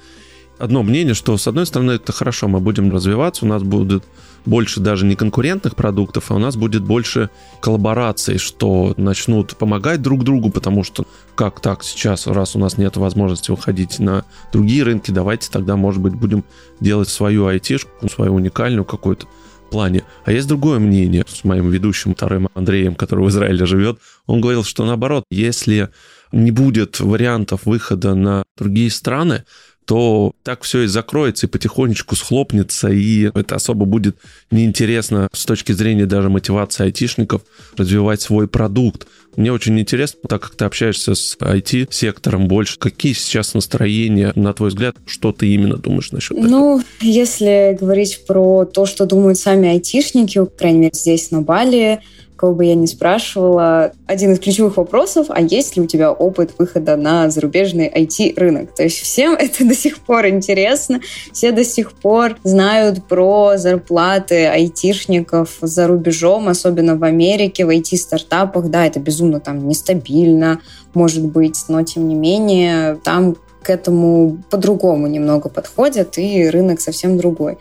[0.60, 4.04] Одно мнение, что с одной стороны это хорошо, мы будем развиваться, у нас будет
[4.46, 10.24] больше даже не конкурентных продуктов, а у нас будет больше коллабораций, что начнут помогать друг
[10.24, 15.12] другу, потому что как так сейчас, раз у нас нет возможности выходить на другие рынки,
[15.12, 16.44] давайте тогда, может быть, будем
[16.80, 19.28] делать свою айтишку, свою уникальную какую-то
[19.70, 20.04] плане.
[20.26, 24.00] А есть другое мнение с моим ведущим вторым Андреем, который в Израиле живет.
[24.26, 25.90] Он говорил, что наоборот, если
[26.32, 29.44] не будет вариантов выхода на другие страны,
[29.88, 34.18] то так все и закроется, и потихонечку схлопнется, и это особо будет
[34.52, 37.42] неинтересно с точки зрения даже мотивации айтишников
[37.78, 39.08] развивать свой продукт.
[39.38, 44.70] Мне очень интересно, так как ты общаешься с IT-сектором больше, какие сейчас настроения, на твой
[44.70, 46.50] взгляд, что ты именно думаешь насчет этого?
[46.50, 52.02] Ну, если говорить про то, что думают сами айтишники, по крайней мере, здесь на Бали,
[52.38, 56.52] кого бы я ни спрашивала, один из ключевых вопросов, а есть ли у тебя опыт
[56.58, 58.74] выхода на зарубежный IT-рынок?
[58.76, 61.02] То есть всем это до сих пор интересно,
[61.34, 68.70] все до сих пор знают про зарплаты айтишников за рубежом, особенно в Америке, в IT-стартапах.
[68.70, 70.62] Да, это безумно там нестабильно,
[70.94, 77.18] может быть, но тем не менее там к этому по-другому немного подходят, и рынок совсем
[77.18, 77.58] другой.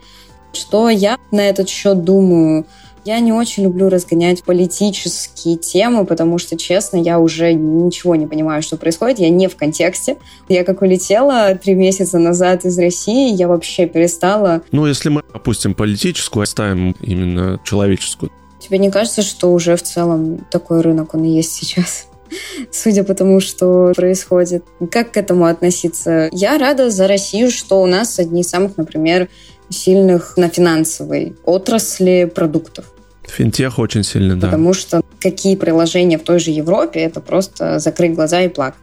[0.52, 2.64] Что я на этот счет думаю?
[3.06, 8.62] Я не очень люблю разгонять политические темы, потому что, честно, я уже ничего не понимаю,
[8.62, 9.20] что происходит.
[9.20, 10.16] Я не в контексте.
[10.48, 14.62] Я как улетела три месяца назад из России, я вообще перестала...
[14.72, 18.32] Ну, если мы опустим политическую, оставим именно человеческую.
[18.58, 22.08] Тебе не кажется, что уже в целом такой рынок он и есть сейчас?
[22.72, 24.64] судя по тому, что происходит.
[24.90, 26.28] Как к этому относиться?
[26.32, 29.28] Я рада за Россию, что у нас одни из самых, например,
[29.68, 32.86] сильных на финансовой отрасли продуктов.
[33.28, 34.46] Финтех очень сильный, да.
[34.48, 38.80] Потому что какие приложения в той же Европе, это просто закрыть глаза и плакать.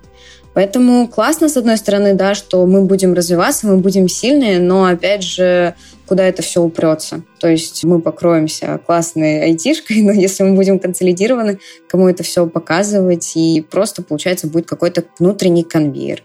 [0.54, 5.24] Поэтому классно, с одной стороны, да, что мы будем развиваться, мы будем сильные, но, опять
[5.24, 5.74] же,
[6.06, 7.24] куда это все упрется.
[7.40, 13.32] То есть мы покроемся классной айтишкой, но если мы будем консолидированы, кому это все показывать,
[13.36, 16.24] и просто, получается, будет какой-то внутренний конвейер.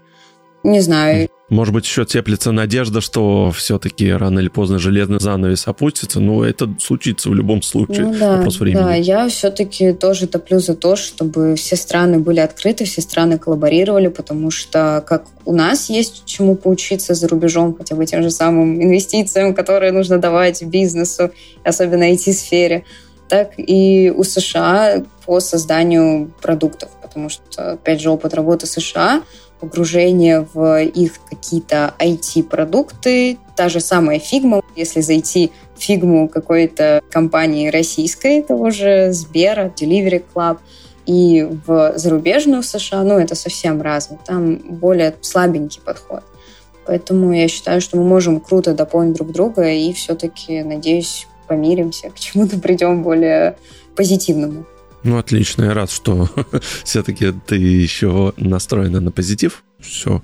[0.63, 1.29] Не знаю.
[1.49, 6.69] Может быть, еще теплится надежда, что все-таки рано или поздно железный занавес опустится, но это
[6.79, 8.05] случится в любом случае.
[8.05, 8.83] Ну, да, Вопрос времени.
[8.83, 14.09] Да, я все-таки тоже топлю за то, чтобы все страны были открыты, все страны коллаборировали,
[14.09, 18.81] потому что как у нас есть чему поучиться за рубежом, хотя бы тем же самым
[18.83, 21.31] инвестициям, которые нужно давать бизнесу,
[21.63, 22.83] особенно IT-сфере,
[23.27, 29.23] так и у США по созданию продуктов, потому что, опять же, опыт работы США—
[29.59, 37.69] погружение в их какие-то IT-продукты, та же самая Figma, если зайти в Figma какой-то компании
[37.69, 40.59] российской, того же Сбера, Delivery Club,
[41.05, 44.19] и в зарубежную в США, ну, это совсем разное.
[44.25, 46.21] Там более слабенький подход.
[46.85, 52.19] Поэтому я считаю, что мы можем круто дополнить друг друга и все-таки, надеюсь, помиримся, к
[52.19, 53.57] чему-то придем более
[53.95, 54.65] позитивному.
[55.03, 55.63] Ну, отлично.
[55.63, 56.29] Я рад, что
[56.83, 59.63] все-таки ты еще настроена на позитив.
[59.79, 60.23] Все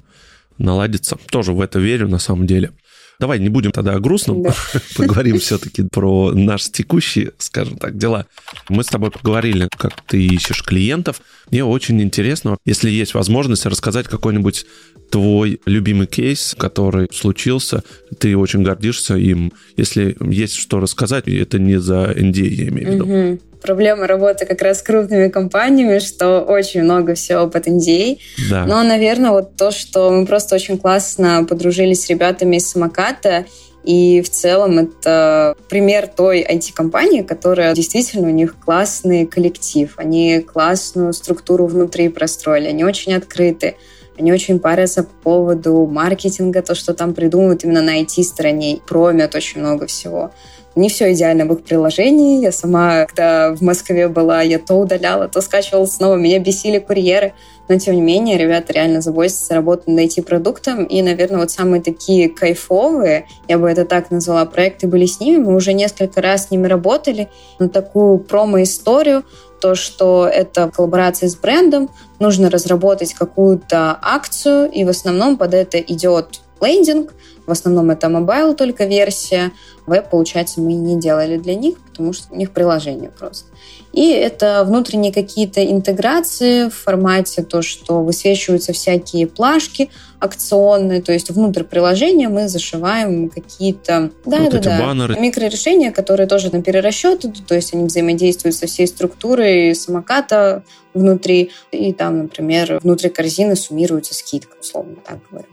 [0.58, 1.18] наладится.
[1.30, 2.72] Тоже в это верю, на самом деле.
[3.18, 4.54] Давай не будем тогда о грустном, да.
[4.98, 8.26] поговорим все-таки про наши текущие, скажем так, дела.
[8.68, 11.22] Мы с тобой поговорили, как ты ищешь клиентов.
[11.50, 14.66] Мне очень интересно, если есть возможность, рассказать какой-нибудь
[15.12, 17.84] твой любимый кейс, который случился,
[18.20, 19.54] ты очень гордишься им.
[19.78, 24.62] Если есть что рассказать, это не за NDA, я имею в виду проблема работы как
[24.62, 28.20] раз с крупными компаниями, что очень много всего под NDA.
[28.50, 28.66] Да.
[28.66, 33.46] Но, наверное, вот то, что мы просто очень классно подружились с ребятами из самоката,
[33.84, 41.14] и в целом это пример той IT-компании, которая действительно у них классный коллектив, они классную
[41.14, 43.76] структуру внутри простроили, они очень открыты,
[44.18, 49.60] Они очень парятся по поводу маркетинга, то, что там придумывают именно на IT-стороне, промят очень
[49.60, 50.32] много всего.
[50.76, 52.42] Не все идеально в их приложении.
[52.42, 56.16] Я сама, когда в Москве была, я то удаляла, то скачивала снова.
[56.16, 57.34] Меня бесили курьеры.
[57.70, 60.84] Но, тем не менее, ребята реально заботятся, работают над IT-продуктом.
[60.84, 65.38] И, наверное, вот самые такие кайфовые, я бы это так назвала, проекты были с ними.
[65.38, 69.24] Мы уже несколько раз с ними работали на такую промо-историю,
[69.66, 75.80] то, что это коллаборация с брендом, нужно разработать какую-то акцию, и в основном под это
[75.80, 77.14] идет лендинг,
[77.46, 79.52] в основном это mobile только версия.
[79.86, 83.46] Веб, получается, мы не делали для них, потому что у них приложение просто.
[83.94, 89.90] И это внутренние какие-то интеграции в формате то, что высвечиваются всякие плашки
[90.20, 95.18] акционные, то есть внутрь приложения мы зашиваем какие-то да, вот да, да, баннеры.
[95.20, 100.64] микрорешения, которые тоже на перерасчет идут, то есть они взаимодействуют со всей структурой самоката
[100.94, 105.48] внутри, и там, например, внутри корзины суммируется скидка, условно так говоря.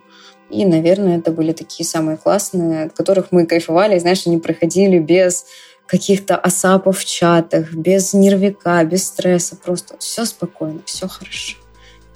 [0.52, 3.98] И, наверное, это были такие самые классные, от которых мы кайфовали.
[3.98, 5.46] Знаешь, они проходили без
[5.86, 9.56] каких-то осапов в чатах, без нервика, без стресса.
[9.56, 11.61] Просто все спокойно, все хорошо.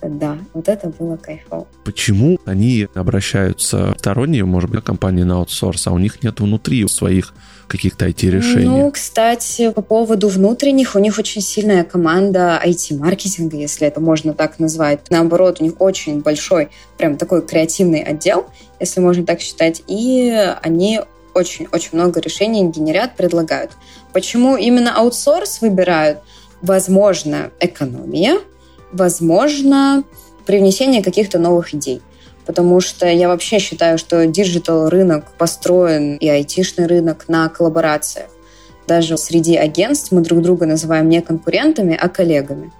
[0.09, 1.67] Да, вот это было кайфово.
[1.85, 7.35] Почему они обращаются сторонние, может быть, компании на аутсорс, а у них нет внутри своих
[7.67, 8.67] каких-то IT-решений?
[8.67, 14.59] Ну, кстати, по поводу внутренних, у них очень сильная команда IT-маркетинга, если это можно так
[14.59, 15.01] назвать.
[15.11, 18.47] Наоборот, у них очень большой, прям такой креативный отдел,
[18.79, 20.31] если можно так считать, и
[20.63, 21.01] они
[21.35, 23.73] очень-очень много решений генерят, предлагают.
[24.13, 26.21] Почему именно аутсорс выбирают?
[26.63, 28.39] Возможно, экономия,
[28.93, 30.05] возможно,
[30.47, 32.01] привнесение каких-то новых идей.
[32.47, 38.31] Потому что я вообще считаю, что digital рынок построен и айтишный рынок на коллаборациях.
[38.87, 42.73] Даже среди агентств мы друг друга называем не конкурентами, а коллегами.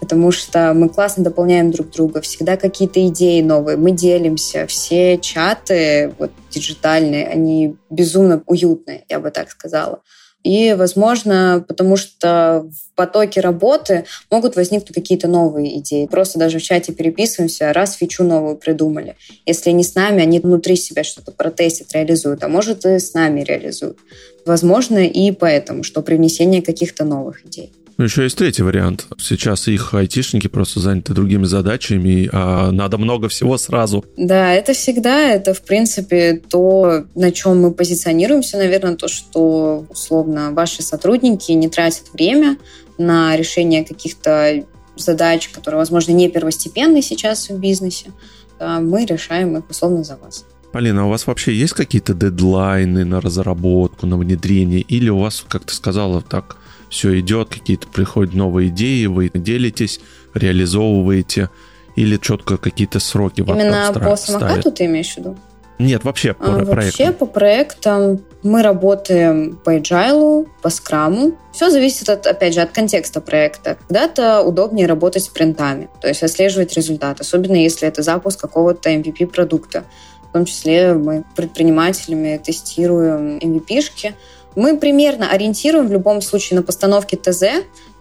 [0.00, 4.66] Потому что мы классно дополняем друг друга, всегда какие-то идеи новые, мы делимся.
[4.66, 10.02] Все чаты вот, диджитальные, они безумно уютные, я бы так сказала.
[10.42, 16.06] И, возможно, потому что в потоке работы могут возникнуть какие-то новые идеи.
[16.06, 19.16] Просто даже в чате переписываемся, раз фичу новую придумали.
[19.44, 23.40] Если не с нами, они внутри себя что-то протестят, реализуют, а может и с нами
[23.40, 23.98] реализуют.
[24.44, 27.72] Возможно, и поэтому, что привнесение каких-то новых идей.
[27.98, 29.06] Ну, еще есть третий вариант.
[29.18, 34.04] Сейчас их айтишники просто заняты другими задачами, а надо много всего сразу.
[34.18, 40.52] Да, это всегда, это, в принципе, то, на чем мы позиционируемся, наверное, то, что, условно,
[40.52, 42.58] ваши сотрудники не тратят время
[42.98, 44.64] на решение каких-то
[44.96, 48.12] задач, которые, возможно, не первостепенные сейчас в бизнесе.
[48.60, 50.44] Мы решаем их, условно, за вас.
[50.72, 54.82] Полина, а у вас вообще есть какие-то дедлайны на разработку, на внедрение?
[54.82, 60.00] Или у вас, как ты сказала, так все идет, какие-то приходят новые идеи, вы делитесь,
[60.34, 61.50] реализовываете,
[61.96, 64.74] или четко какие-то сроки Именно по самокату ставят?
[64.74, 65.36] ты имеешь в виду?
[65.78, 66.76] Нет, вообще по а, проектам.
[66.76, 71.32] Вообще по проектам мы работаем по agile, по скраму.
[71.52, 73.76] Все зависит, от, опять же, от контекста проекта.
[73.86, 79.84] Когда-то удобнее работать с принтами, то есть отслеживать результат, особенно если это запуск какого-то MVP-продукта.
[80.30, 84.14] В том числе мы предпринимателями тестируем MVP-шки,
[84.56, 87.44] мы примерно ориентируем в любом случае на постановке ТЗ.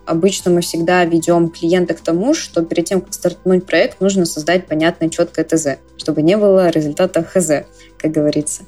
[0.05, 4.65] Обычно мы всегда ведем клиента к тому, что перед тем, как стартануть проект, нужно создать
[4.65, 7.65] понятное, четкое ТЗ, чтобы не было результата ХЗ,
[7.97, 8.63] как говорится.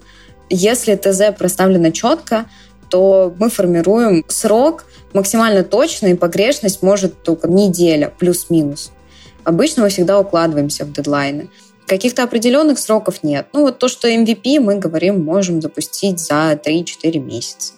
[0.50, 2.45] Если ТЗ проставлено четко,
[2.89, 8.91] то мы формируем срок максимально точно, и погрешность может только неделя плюс-минус.
[9.43, 11.50] Обычно мы всегда укладываемся в дедлайны.
[11.86, 13.47] Каких-то определенных сроков нет.
[13.54, 17.73] Ну вот то, что MVP, мы говорим, можем запустить за 3-4 месяца.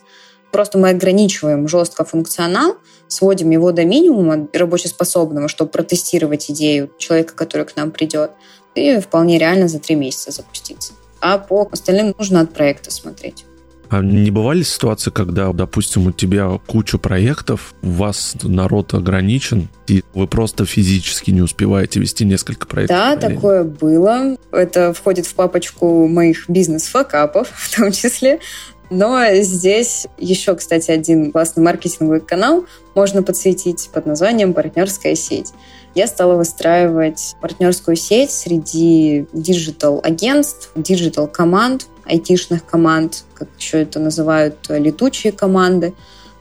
[0.52, 7.66] Просто мы ограничиваем жестко функционал, сводим его до минимума рабочеспособного, чтобы протестировать идею человека, который
[7.66, 8.32] к нам придет,
[8.76, 10.94] и вполне реально за три месяца запуститься.
[11.22, 13.46] А по остальным нужно от проекта смотреть.
[13.90, 20.04] А не бывали ситуации, когда, допустим, у тебя куча проектов, у вас народ ограничен, и
[20.14, 22.96] вы просто физически не успеваете вести несколько проектов?
[22.96, 24.38] Да, такое было.
[24.52, 28.40] Это входит в папочку моих бизнес-факапов в том числе.
[28.90, 35.54] Но здесь еще, кстати, один классный маркетинговый канал можно подсветить под названием «Партнерская сеть».
[35.96, 45.34] Я стала выстраивать партнерскую сеть среди digital-агентств, digital-команд, айтишных команд, как еще это называют, летучие
[45.34, 45.94] команды.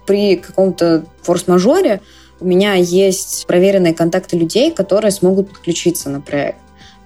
[0.06, 2.00] При каком-то форс-мажоре
[2.40, 6.58] у меня есть проверенные контакты людей, которые смогут подключиться на проект.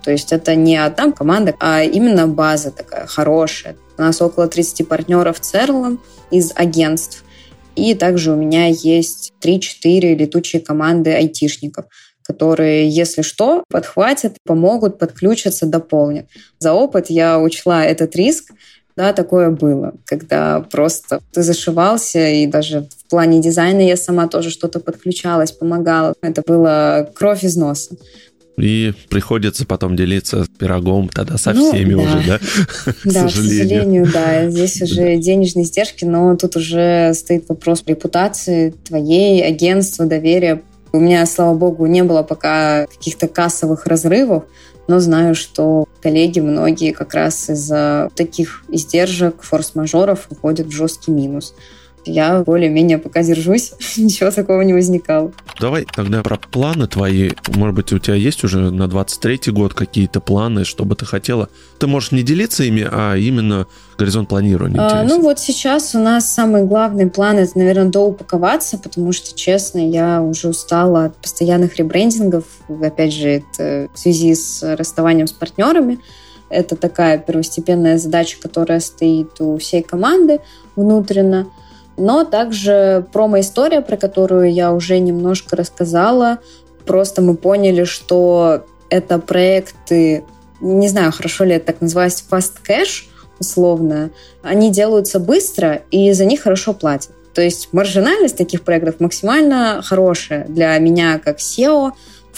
[0.02, 3.76] То есть это не одна команда, а именно база такая хорошая.
[4.02, 5.96] У нас около 30 партнеров CERL
[6.32, 7.22] из агентств.
[7.76, 11.84] И также у меня есть 3-4 летучие команды айтишников.
[12.24, 16.26] которые, если что, подхватят, помогут, подключатся, дополнят.
[16.60, 18.52] За опыт я учла этот риск,
[18.96, 24.50] да, такое было, когда просто ты зашивался, и даже в плане дизайна я сама тоже
[24.50, 26.14] что-то подключалась, помогала.
[26.22, 27.96] Это было кровь из носа.
[28.58, 32.00] И приходится потом делиться пирогом тогда со ну, всеми да.
[32.00, 32.38] уже, да?
[33.04, 34.50] Да, к сожалению, да.
[34.50, 40.62] Здесь уже денежные издержки, но тут уже стоит вопрос репутации твоей, агентства, доверия.
[40.92, 44.44] У меня, слава богу, не было пока каких-то кассовых разрывов,
[44.86, 51.54] но знаю, что коллеги многие как раз из-за таких издержек, форс-мажоров уходят в жесткий минус
[52.04, 55.32] я более-менее пока держусь, ничего такого не возникало.
[55.60, 57.30] Давай тогда про планы твои.
[57.54, 61.48] Может быть, у тебя есть уже на 23-й год какие-то планы, что бы ты хотела?
[61.78, 63.66] Ты можешь не делиться ими, а именно
[63.98, 64.80] горизонт планирования.
[64.80, 69.78] А, ну вот сейчас у нас самый главный план это, наверное, доупаковаться, потому что, честно,
[69.78, 72.44] я уже устала от постоянных ребрендингов.
[72.68, 76.00] Опять же, это в связи с расставанием с партнерами.
[76.48, 80.40] Это такая первостепенная задача, которая стоит у всей команды
[80.76, 81.46] внутренно
[81.96, 86.38] но также промо-история, про которую я уже немножко рассказала.
[86.86, 90.24] Просто мы поняли, что это проекты,
[90.60, 93.04] не знаю, хорошо ли это так называть, fast cash,
[93.38, 94.10] условно.
[94.42, 97.12] Они делаются быстро, и за них хорошо платят.
[97.34, 101.92] То есть маржинальность таких проектов максимально хорошая для меня как SEO,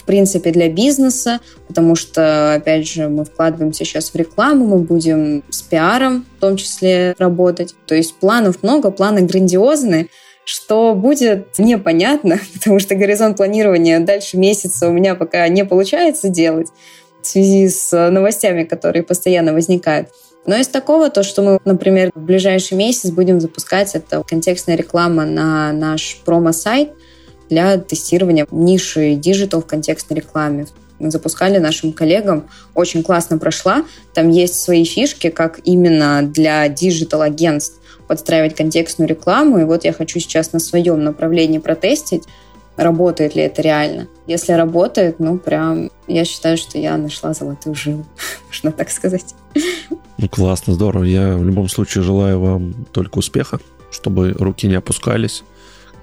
[0.05, 5.43] в принципе, для бизнеса, потому что, опять же, мы вкладываемся сейчас в рекламу, мы будем
[5.49, 7.75] с пиаром в том числе работать.
[7.87, 10.09] То есть планов много, планы грандиозные,
[10.45, 16.69] что будет непонятно, потому что горизонт планирования дальше месяца у меня пока не получается делать
[17.23, 20.11] в связи с новостями, которые постоянно возникают.
[20.45, 25.25] Но из такого, то, что мы, например, в ближайший месяц будем запускать, это контекстная реклама
[25.25, 26.91] на наш промо-сайт–
[27.51, 30.67] для тестирования ниши digital в контекстной рекламе.
[30.99, 33.85] Мы запускали нашим коллегам, очень классно прошла.
[34.15, 39.59] Там есть свои фишки, как именно для digital-агентств подстраивать контекстную рекламу.
[39.59, 42.25] И вот я хочу сейчас на своем направлении протестить,
[42.77, 44.09] работает ли это реально.
[44.27, 48.07] Если работает, ну прям я считаю, что я нашла золотую жилу,
[48.49, 49.35] можно так сказать.
[50.19, 51.05] Ну классно, здорово.
[51.05, 53.59] Я в любом случае желаю вам только успеха,
[53.91, 55.45] чтобы руки не опускались,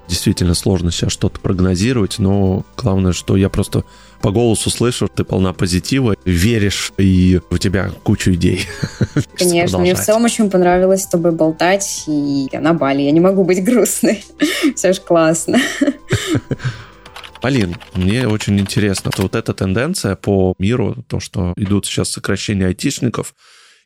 [0.08, 3.84] действительно сложно сейчас что-то прогнозировать, но главное, что я просто
[4.20, 8.66] по голосу слышу, ты полна позитива, веришь, и у тебя куча идей.
[9.36, 13.20] Конечно, мне в целом очень понравилось с тобой болтать, и я на Бали, я не
[13.20, 14.24] могу быть грустной.
[14.76, 15.58] Все же классно.
[17.40, 23.34] Полин, мне очень интересно, вот эта тенденция по миру, то, что идут сейчас сокращения айтишников,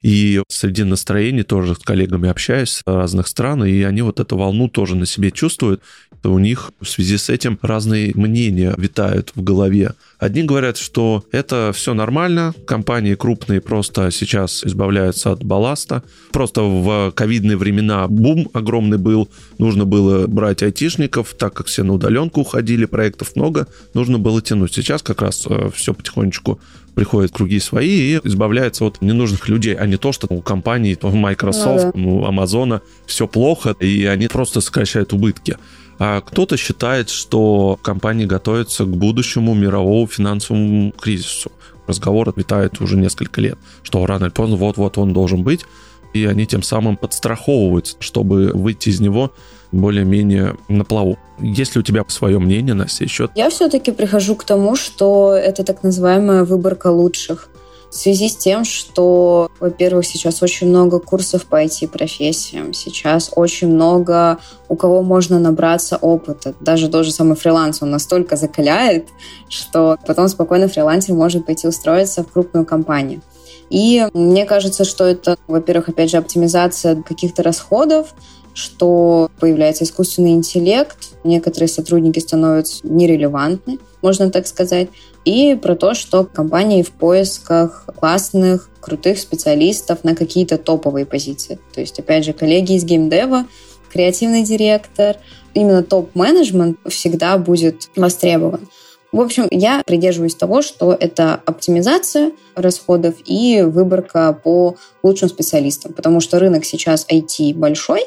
[0.06, 4.94] и среди настроений тоже с коллегами общаюсь разных стран, и они вот эту волну тоже
[4.94, 5.82] на себе чувствуют.
[6.22, 9.94] У них в связи с этим разные мнения витают в голове.
[10.20, 16.04] Одни говорят, что это все нормально, компании крупные просто сейчас избавляются от балласта.
[16.30, 19.28] Просто в ковидные времена бум огромный был,
[19.58, 24.72] нужно было брать айтишников, так как все на удаленку уходили, проектов много, нужно было тянуть.
[24.72, 26.60] Сейчас как раз э, все потихонечку
[26.96, 31.10] приходят круги свои и избавляются от ненужных людей, а не то, что у компаний, у
[31.10, 32.28] Microsoft, ну, да.
[32.28, 35.58] у Amazon все плохо, и они просто сокращают убытки.
[35.98, 41.52] А кто-то считает, что компании готовятся к будущему мировому финансовому кризису.
[41.86, 45.66] Разговор витает уже несколько лет, что рано или поздно вот-вот он должен быть,
[46.14, 49.32] и они тем самым подстраховываются, чтобы выйти из него
[49.76, 51.16] более-менее на плаву.
[51.38, 53.30] Есть ли у тебя свое мнение на сей счет?
[53.34, 57.50] Я все-таки прихожу к тому, что это так называемая выборка лучших.
[57.90, 64.38] В связи с тем, что, во-первых, сейчас очень много курсов по IT-профессиям, сейчас очень много
[64.68, 66.54] у кого можно набраться опыта.
[66.60, 69.08] Даже тот же самый фриланс, он настолько закаляет,
[69.48, 73.22] что потом спокойно фрилансер может пойти устроиться в крупную компанию.
[73.70, 78.14] И мне кажется, что это, во-первых, опять же, оптимизация каких-то расходов,
[78.56, 84.88] что появляется искусственный интеллект, некоторые сотрудники становятся нерелевантны, можно так сказать,
[85.26, 91.58] и про то, что компании в поисках классных, крутых специалистов на какие-то топовые позиции.
[91.74, 93.44] То есть, опять же, коллеги из геймдева,
[93.92, 95.16] креативный директор,
[95.52, 98.68] именно топ-менеджмент всегда будет востребован.
[99.12, 106.20] В общем, я придерживаюсь того, что это оптимизация расходов и выборка по лучшим специалистам, потому
[106.20, 108.02] что рынок сейчас IT большой,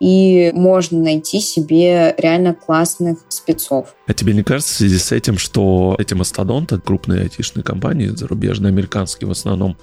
[0.00, 3.94] и можно найти себе реально классных спецов.
[4.06, 8.70] А тебе не кажется в связи с этим, что эти мастодонты, крупные айтишные компании, зарубежные,
[8.70, 9.76] американские в основном,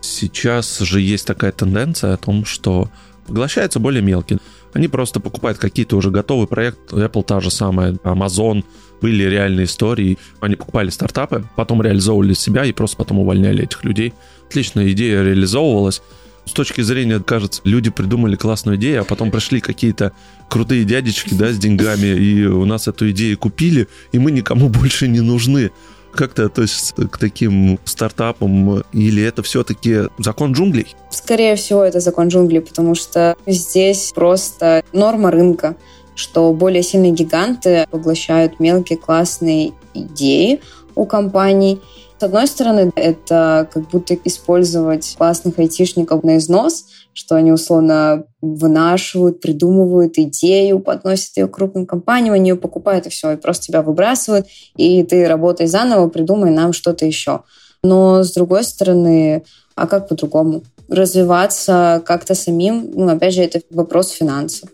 [0.00, 2.88] сейчас же есть такая тенденция о том, что
[3.26, 4.38] поглощаются более мелкие.
[4.72, 6.96] Они просто покупают какие-то уже готовые проекты.
[6.96, 8.64] Apple та же самая, Amazon,
[9.00, 10.18] были реальные истории.
[10.40, 14.14] Они покупали стартапы, потом реализовывали себя и просто потом увольняли этих людей.
[14.48, 16.00] Отличная идея реализовывалась.
[16.48, 20.12] С точки зрения, кажется, люди придумали классную идею, а потом пришли какие-то
[20.48, 25.08] крутые дядечки, да, с деньгами, и у нас эту идею купили, и мы никому больше
[25.08, 25.70] не нужны.
[26.14, 28.82] Как ты относишься к таким стартапам?
[28.94, 30.96] Или это все-таки закон джунглей?
[31.10, 35.76] Скорее всего, это закон джунглей, потому что здесь просто норма рынка
[36.14, 40.60] что более сильные гиганты поглощают мелкие классные идеи
[40.96, 41.80] у компаний.
[42.18, 49.40] С одной стороны, это как будто использовать классных айтишников на износ, что они условно вынашивают,
[49.40, 54.48] придумывают идею, подносят ее крупным компаниям, они ее покупают и все, и просто тебя выбрасывают,
[54.76, 57.42] и ты работай заново, придумай нам что-то еще.
[57.84, 59.44] Но с другой стороны,
[59.76, 60.62] а как по-другому?
[60.88, 64.70] Развиваться как-то самим, ну, опять же, это вопрос финансов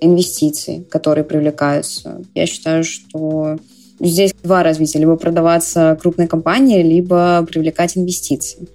[0.00, 2.22] инвестиций, которые привлекаются.
[2.34, 3.58] Я считаю, что
[4.00, 4.98] здесь два развития.
[4.98, 8.68] Либо продаваться крупной компании, либо привлекать инвестиции.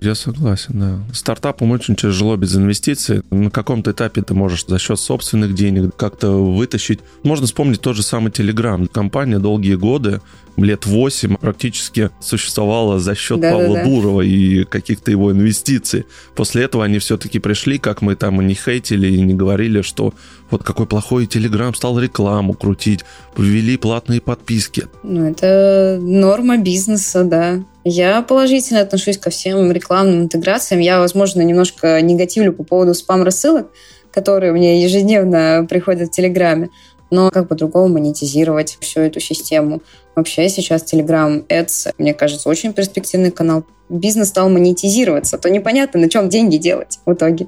[0.00, 1.14] Я согласен, да.
[1.14, 3.22] Стартапам очень тяжело без инвестиций.
[3.30, 7.00] На каком-то этапе ты можешь за счет собственных денег как-то вытащить.
[7.22, 8.86] Можно вспомнить тот же самый Telegram.
[8.88, 10.20] Компания долгие годы
[10.58, 13.84] лет 8 практически существовала за счет да, Павла да, да.
[13.84, 16.04] Дурова и каких-то его инвестиций.
[16.34, 20.12] После этого они все-таки пришли, как мы там и не хейтили, и не говорили, что
[20.50, 23.04] вот какой плохой Телеграм стал рекламу крутить,
[23.36, 24.84] ввели платные подписки.
[25.02, 27.64] Ну, это норма бизнеса, да.
[27.84, 30.80] Я положительно отношусь ко всем рекламным интеграциям.
[30.80, 33.68] Я, возможно, немножко негативлю по поводу спам-рассылок,
[34.10, 36.70] которые мне ежедневно приходят в Телеграме
[37.10, 39.82] но как по-другому монетизировать всю эту систему.
[40.14, 43.64] Вообще сейчас Telegram Ads, мне кажется, очень перспективный канал.
[43.88, 47.46] Бизнес стал монетизироваться, то непонятно, на чем деньги делать в итоге.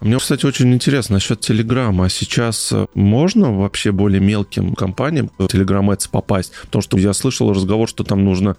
[0.00, 2.08] Мне, кстати, очень интересно насчет Телеграма.
[2.08, 6.52] Сейчас э, можно вообще более мелким компаниям в Telegram Ads попасть?
[6.62, 8.56] Потому что я слышал разговор, что там нужно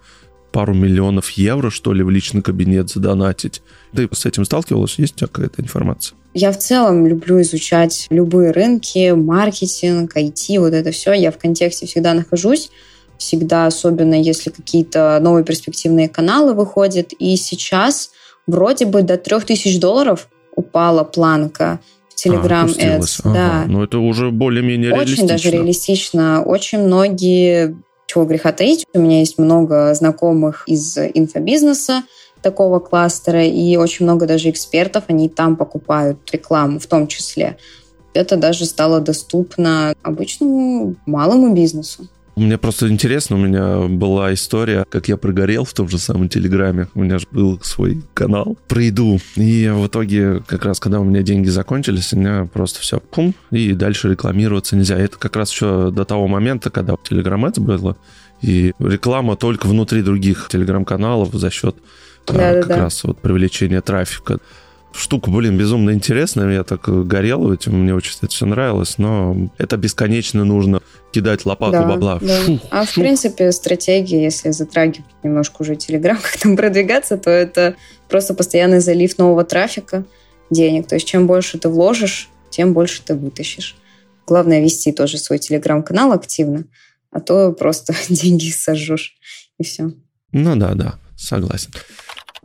[0.52, 3.64] пару миллионов евро, что ли, в личный кабинет задонатить.
[3.96, 5.00] Ты с этим сталкивалась?
[5.00, 6.16] Есть какая-то информация?
[6.34, 11.14] Я в целом люблю изучать любые рынки, маркетинг, IT, вот это все.
[11.14, 12.70] Я в контексте всегда нахожусь.
[13.18, 17.14] Всегда, особенно если какие-то новые перспективные каналы выходят.
[17.14, 18.12] И сейчас
[18.48, 21.80] вроде бы до 3000 долларов упала планка
[22.10, 23.22] в Telegram а, Ads.
[23.24, 23.34] Ага.
[23.34, 23.64] Да.
[23.68, 25.28] Но это уже более-менее Очень реалистично.
[25.28, 26.44] даже реалистично.
[26.44, 27.78] Очень многие,
[28.08, 32.04] чего греха таить, у меня есть много знакомых из инфобизнеса,
[32.42, 37.58] такого кластера, и очень много даже экспертов, они там покупают рекламу в том числе.
[38.14, 42.08] Это даже стало доступно обычному малому бизнесу.
[42.42, 46.88] Мне просто интересно, у меня была история, как я прогорел в том же самом Телеграме.
[46.96, 49.20] У меня же был свой канал про еду.
[49.36, 53.36] И в итоге, как раз когда у меня деньги закончились, у меня просто все пум,
[53.52, 54.98] и дальше рекламироваться нельзя.
[54.98, 57.96] Это как раз еще до того момента, когда Телеграм это было,
[58.42, 61.76] и реклама только внутри других телеграм-каналов за счет
[62.26, 64.40] да, как да, раз вот привлечение трафика.
[64.94, 66.52] Штука, блин, безумно интересная.
[66.52, 70.82] Я так горел этим, мне очень это все нравилось, но это бесконечно нужно
[71.12, 72.20] кидать лопату да, бабла.
[72.22, 72.44] Да.
[72.44, 72.92] Шух, а шух.
[72.92, 77.76] в принципе стратегия, если затрагивать немножко уже Телеграм, как там продвигаться, то это
[78.10, 80.06] просто постоянный залив нового трафика,
[80.50, 80.88] денег.
[80.88, 83.76] То есть чем больше ты вложишь, тем больше ты вытащишь.
[84.28, 86.66] Главное вести тоже свой Телеграм-канал активно,
[87.12, 89.16] а то просто деньги сожжешь,
[89.58, 89.92] и все.
[90.32, 91.72] Ну да, да, согласен.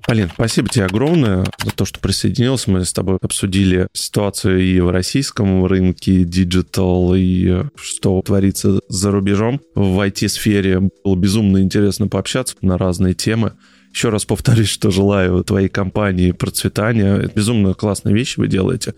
[0.06, 2.70] Полин, спасибо тебе огромное за то, что присоединилась.
[2.70, 9.60] Мы с тобой обсудили ситуацию и в российском рынке, digital, и что творится за рубежом
[9.74, 10.90] в IT-сфере.
[11.04, 13.54] Было безумно интересно пообщаться на разные темы.
[13.92, 17.16] Еще раз повторюсь, что желаю твоей компании процветания.
[17.16, 18.94] Это безумно классные вещи вы делаете.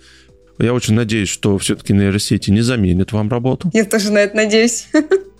[0.58, 3.70] Я очень надеюсь, что все-таки нейросети не заменят вам работу.
[3.72, 4.88] Я тоже на это надеюсь.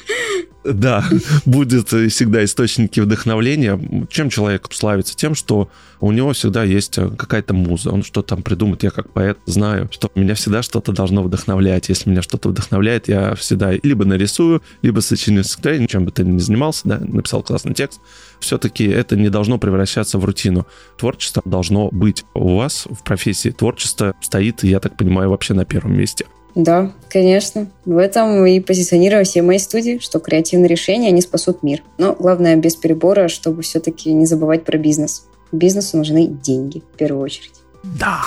[0.65, 1.05] Да,
[1.47, 3.81] будет всегда источники вдохновления.
[4.11, 5.17] Чем человек славится?
[5.17, 7.91] Тем, что у него всегда есть какая-то муза.
[7.91, 8.83] Он что-то там придумает.
[8.83, 11.89] Я как поэт знаю, что меня всегда что-то должно вдохновлять.
[11.89, 16.39] Если меня что-то вдохновляет, я всегда либо нарисую, либо сочиню стихотворение, чем бы ты ни
[16.39, 18.01] занимался, да, написал классный текст.
[18.41, 20.67] Все-таки это не должно превращаться в рутину.
[20.99, 22.25] Творчество должно быть.
[22.35, 26.27] У вас в профессии творчество стоит, я так понимаю, вообще на первом месте.
[26.59, 27.69] Да, конечно.
[27.85, 31.85] В этом и позиционируем все мои студии, что креативные решения, они спасут мир.
[31.99, 35.29] Но главное, без перебора, чтобы все-таки не забывать про бизнес.
[35.53, 37.53] Бизнесу нужны деньги, в первую очередь.
[37.85, 38.23] Да.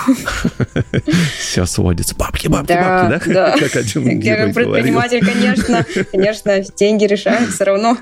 [1.38, 2.16] Все сводится.
[2.16, 3.52] Бабки, бабки, да, бабки, да?
[3.52, 3.58] Да.
[3.60, 7.98] Как один Я как предприниматель, конечно, конечно, деньги решают все равно.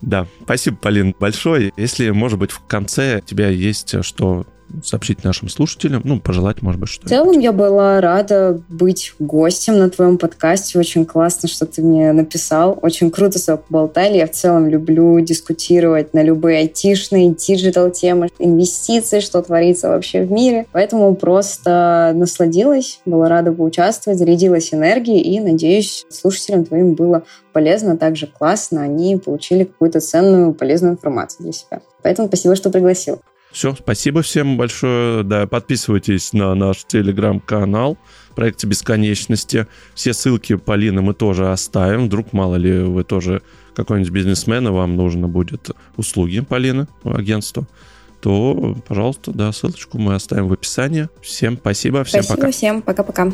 [0.00, 1.70] Да, спасибо, Полин, большое.
[1.76, 4.46] Если, может быть, в конце у тебя есть что
[4.84, 7.06] сообщить нашим слушателям, ну, пожелать, может быть, что-то.
[7.06, 10.78] В целом я была рада быть гостем на твоем подкасте.
[10.78, 12.78] Очень классно, что ты мне написал.
[12.82, 14.18] Очень круто с тобой поболтали.
[14.18, 20.32] Я в целом люблю дискутировать на любые айтишные, digital темы, инвестиции, что творится вообще в
[20.32, 20.66] мире.
[20.72, 28.26] Поэтому просто насладилась, была рада поучаствовать, зарядилась энергией и, надеюсь, слушателям твоим было полезно, также
[28.26, 31.80] классно, они получили какую-то ценную, полезную информацию для себя.
[32.02, 33.20] Поэтому спасибо, что пригласил.
[33.52, 35.22] Все, спасибо всем большое.
[35.24, 37.98] Да, подписывайтесь на наш телеграм-канал
[38.40, 39.66] проекте бесконечности.
[39.94, 42.06] Все ссылки Полины мы тоже оставим.
[42.06, 43.42] Вдруг, мало ли, вы тоже
[43.74, 47.66] какой-нибудь бизнесмен, и вам нужно будет услуги Полины, агентства,
[48.22, 51.08] то, пожалуйста, да, ссылочку мы оставим в описании.
[51.20, 52.50] Всем спасибо, всем спасибо пока.
[52.50, 53.32] всем, пока-пока.